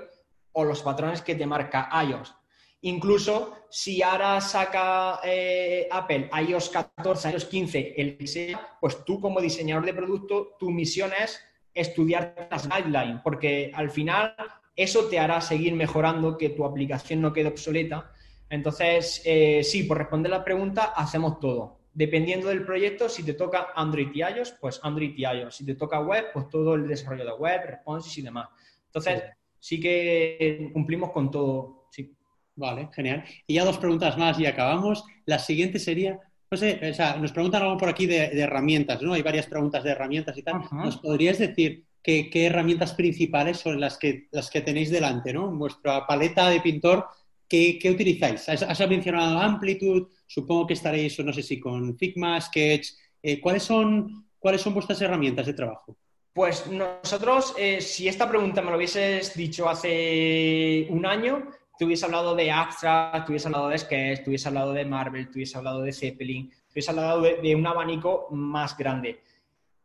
[0.53, 2.35] o los patrones que te marca iOS.
[2.83, 9.21] Incluso si ahora saca eh, Apple iOS 14, iOS 15, el que sea, pues tú
[9.21, 11.41] como diseñador de producto, tu misión es
[11.73, 14.35] estudiar las guidelines, porque al final
[14.75, 18.13] eso te hará seguir mejorando, que tu aplicación no quede obsoleta.
[18.53, 21.79] Entonces, eh, sí, por responder la pregunta, hacemos todo.
[21.95, 25.57] Dependiendo del proyecto, si te toca Android y iOS, pues Android y iOS.
[25.57, 28.51] Si te toca web, pues todo el desarrollo de web, responses y demás.
[28.85, 29.23] Entonces,
[29.59, 31.87] sí, que cumplimos con todo.
[31.91, 32.15] Sí.
[32.55, 33.25] Vale, genial.
[33.47, 35.03] Y ya dos preguntas más y acabamos.
[35.25, 39.15] La siguiente sería, no sé, o sea, nos preguntan algo por aquí de, herramientas, ¿no?
[39.15, 40.61] Hay varias preguntas de herramientas y tal.
[40.73, 45.49] ¿Nos podrías decir qué, herramientas principales son las que, las que tenéis delante, ¿no?
[45.49, 47.07] En vuestra paleta de pintor,
[47.53, 48.49] ¿qué, utilizáis?
[48.49, 52.89] Has, mencionado Amplitude, supongo que estaréis, no sé si con Figma, Sketch.
[53.23, 55.97] Eh, ¿cuáles, son, ¿Cuáles son vuestras herramientas de trabajo?
[56.33, 62.07] Pues nosotros, eh, si esta pregunta me lo hubieses dicho hace un año, te hubiese
[62.07, 65.59] hablado de Abstract, te hubiese hablado de Sketch, te hubiese hablado de Marvel, te hubiese
[65.59, 69.21] hablado de Zeppelin, te hubiese hablado de, un abanico más grande.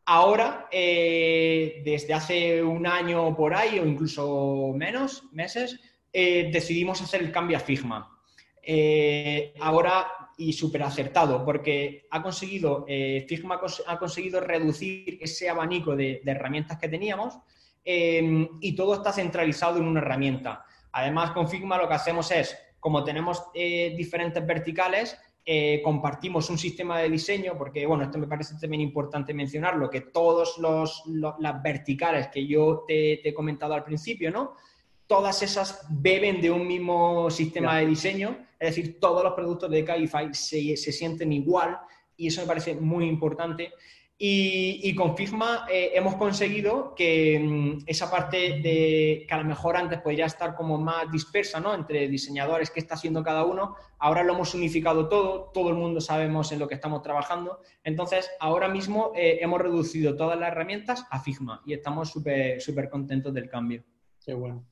[0.05, 5.77] Ahora, eh, desde hace un año por ahí, o incluso menos meses,
[6.19, 8.19] eh, decidimos hacer el cambio a Figma.
[8.63, 10.07] Eh, ahora,
[10.37, 12.85] y súper acertado, porque ha conseguido,
[13.27, 17.37] Figma ha conseguido reducir ese abanico de herramientas que teníamos
[17.85, 20.65] y todo está centralizado en una herramienta.
[20.91, 26.57] Además, con Figma lo que hacemos es, como tenemos eh, diferentes verticales, eh, compartimos un
[26.57, 32.27] sistema de diseño, porque, bueno, esto me parece también importante mencionarlo, que todas las verticales
[32.27, 34.55] que yo te, he comentado al principio, ¿no?
[35.07, 39.85] Todas esas beben de un mismo sistema de diseño, es decir, todos los productos de
[39.85, 41.79] Cabify se, se sienten igual
[42.17, 43.71] y eso me parece muy importante.
[44.19, 49.77] Y, con Figma eh, hemos conseguido que mm, esa parte de que a lo mejor
[49.77, 51.75] antes podría estar como más dispersa, ¿no?
[51.75, 56.01] Entre diseñadores, qué está haciendo cada uno, ahora lo hemos unificado todo, todo el mundo
[56.01, 57.61] sabemos en lo que estamos trabajando.
[57.83, 62.89] Entonces, ahora mismo eh, hemos reducido todas las herramientas a Figma y estamos súper súper
[62.89, 63.83] contentos del cambio.
[64.25, 64.65] Qué bueno.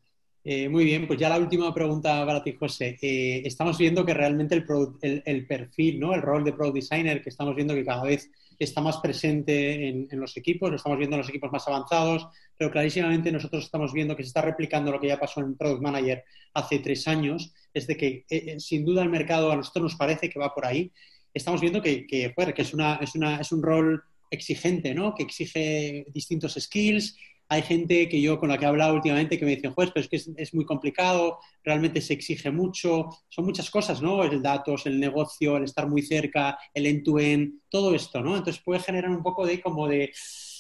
[0.48, 3.00] Eh, muy bien, pues ya la última pregunta para ti, José.
[3.02, 6.14] estamos viendo que realmente el, el, perfil, ¿no?
[6.14, 8.30] El rol de Product Designer, que estamos viendo que cada vez
[8.60, 12.70] está más presente en, los equipos, lo estamos viendo en los equipos más avanzados, pero
[12.70, 16.24] clarísimamente nosotros estamos viendo que se está replicando lo que ya pasó en Product Manager
[16.54, 19.96] hace tres años, es de que eh, eh, sin duda el mercado a nosotros nos
[19.96, 20.92] parece que va por ahí.
[21.34, 25.16] Estamos viendo que, que, que es, una, es, una, es un rol exigente, ¿no?
[25.16, 27.18] que exige distintos skills,
[27.48, 30.04] hay gente que yo con la que he hablado últimamente que me dicen, juez, pero
[30.04, 34.24] es que es, muy complicado, realmente se exige mucho, son muchas cosas, ¿no?
[34.24, 38.36] El datos, el negocio, el estar muy cerca, el end-to-end, todo esto, ¿no?
[38.36, 40.12] Entonces puede generar un poco de como de,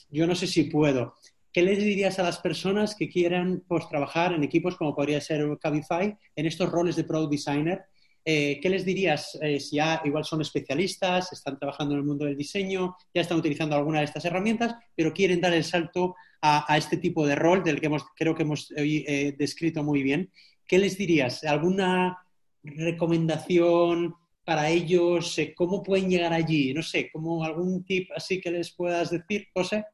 [0.09, 1.15] yo no sé si puedo.
[1.51, 5.45] ¿Qué les dirías a las personas que quieran pues, trabajar en equipos como podría ser
[5.59, 7.85] Cabify, en estos roles de Product Designer?
[8.27, 12.25] Eh, ¿Qué les dirías eh, si ya igual son especialistas, están trabajando en el mundo
[12.25, 16.75] del diseño, ya están utilizando alguna de estas herramientas, pero quieren dar el salto a,
[16.77, 20.31] este tipo de rol del que hemos, creo que hemos eh, descrito muy bien.
[20.67, 21.43] ¿Qué les dirías?
[21.43, 22.17] ¿Alguna
[22.63, 25.39] recomendación para ellos?
[25.55, 26.73] ¿Cómo pueden llegar allí?
[26.73, 29.85] No sé, ¿como algún tip así que les puedas decir, José?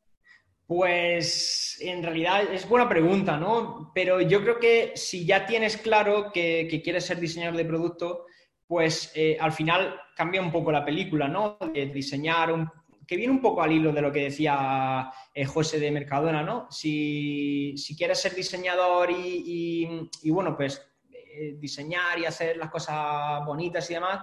[0.71, 3.91] Pues en realidad es buena pregunta, ¿no?
[3.93, 8.25] Pero yo creo que si ya tienes claro que, quieres ser diseñador de producto,
[8.67, 11.57] pues eh, al final cambia un poco la película, ¿no?
[11.73, 12.71] De diseñar un,
[13.05, 16.67] que viene un poco al hilo de lo que decía eh, José de Mercadona, ¿no?
[16.71, 23.95] Si, quieres ser diseñador y, bueno, pues eh, diseñar y hacer las cosas bonitas y
[23.95, 24.21] demás,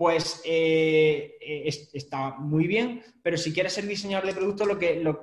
[0.00, 1.36] pues eh,
[1.92, 4.64] está muy bien, pero si quieres ser diseñador de producto,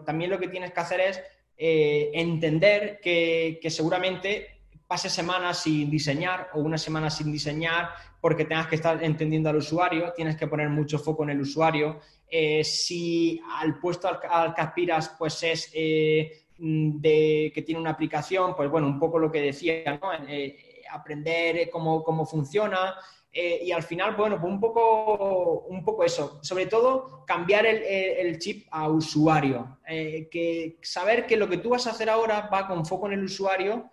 [0.05, 1.19] también lo que tienes que hacer es
[1.57, 7.89] entender que, seguramente pases semanas sin diseñar o una semana sin diseñar
[8.21, 11.99] porque tengas que estar entendiendo al usuario, tienes que poner mucho foco en el usuario
[12.29, 18.55] eh, si al puesto al, que aspiras pues es eh, de, que tiene una aplicación,
[18.55, 20.11] pues bueno, un poco lo que decía, ¿no?
[20.27, 22.95] Eh, aprender cómo, cómo funciona,
[23.31, 26.39] y al final, bueno, pues un poco, un poco eso.
[26.41, 29.77] Sobre todo, cambiar el, el chip a usuario.
[29.85, 33.25] que saber que lo que tú vas a hacer ahora va con foco en el
[33.25, 33.91] usuario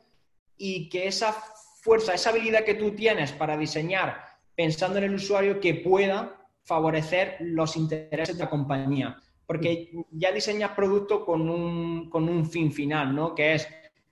[0.57, 1.33] y que esa
[1.83, 7.37] fuerza, esa habilidad que tú tienes para diseñar pensando en el usuario, que pueda favorecer
[7.41, 9.21] los intereses de la compañía.
[9.47, 13.35] Porque ya diseñas producto con un, fin final, ¿no?
[13.35, 13.69] Que es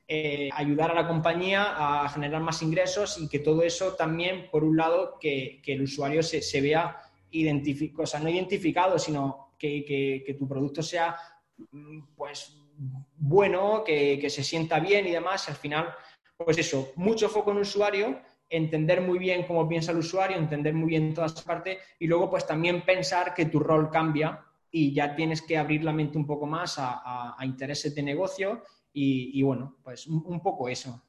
[0.09, 4.65] eh, ayudar a la compañía a generar más ingresos y que todo eso también, por
[4.65, 7.01] un lado, que, el usuario se, vea
[7.31, 11.17] identificado, o sea, no identificado, sino que, tu producto sea
[11.71, 12.59] mm, pues
[13.17, 15.95] bueno, que, se sienta bien y demás, al final,
[16.37, 20.89] pues eso, mucho foco en usuario, entender muy bien cómo piensa el usuario, entender muy
[20.89, 25.41] bien todas partes y luego pues también pensar que tu rol cambia y ya tienes
[25.41, 28.63] que abrir la mente un poco más a intereses de negocio
[28.93, 31.03] y, bueno, pues un, poco eso.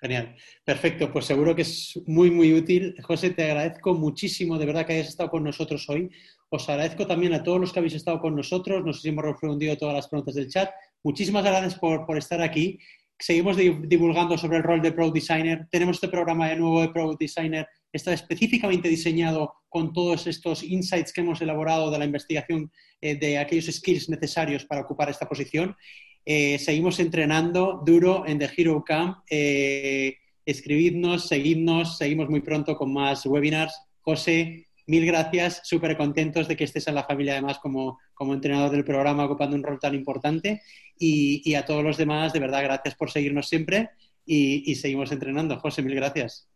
[0.00, 0.36] genial.
[0.64, 2.94] Perfecto, pues seguro que es muy, muy útil.
[3.02, 6.10] José, te agradezco muchísimo, de verdad, que hayas estado con nosotros hoy.
[6.48, 8.84] Os agradezco también a todos los que habéis estado con nosotros.
[8.84, 10.70] Nos hemos respondido todas las preguntas del chat.
[11.02, 12.78] Muchísimas gracias por, por estar aquí.
[13.22, 15.68] Seguimos divulgando sobre el rol de Product Designer.
[15.70, 17.68] Tenemos este programa de nuevo de Product Designer.
[17.92, 23.36] Está específicamente diseñado con todos estos insights que hemos elaborado de la investigación eh, de
[23.36, 25.76] aquellos skills necesarios para ocupar esta posición.
[26.24, 29.18] Eh, seguimos entrenando duro en The Hero Camp.
[29.30, 33.74] Eh, escribidnos, seguidnos, seguimos muy pronto con más webinars.
[34.00, 38.70] José, mil gracias, súper contentos de que estés en la familia además como, como entrenador
[38.70, 40.62] del programa ocupando un rol tan importante.
[40.98, 43.90] Y, a todos los demás, de verdad, gracias por seguirnos siempre
[44.26, 45.58] y, y seguimos entrenando.
[45.58, 46.49] José, mil gracias.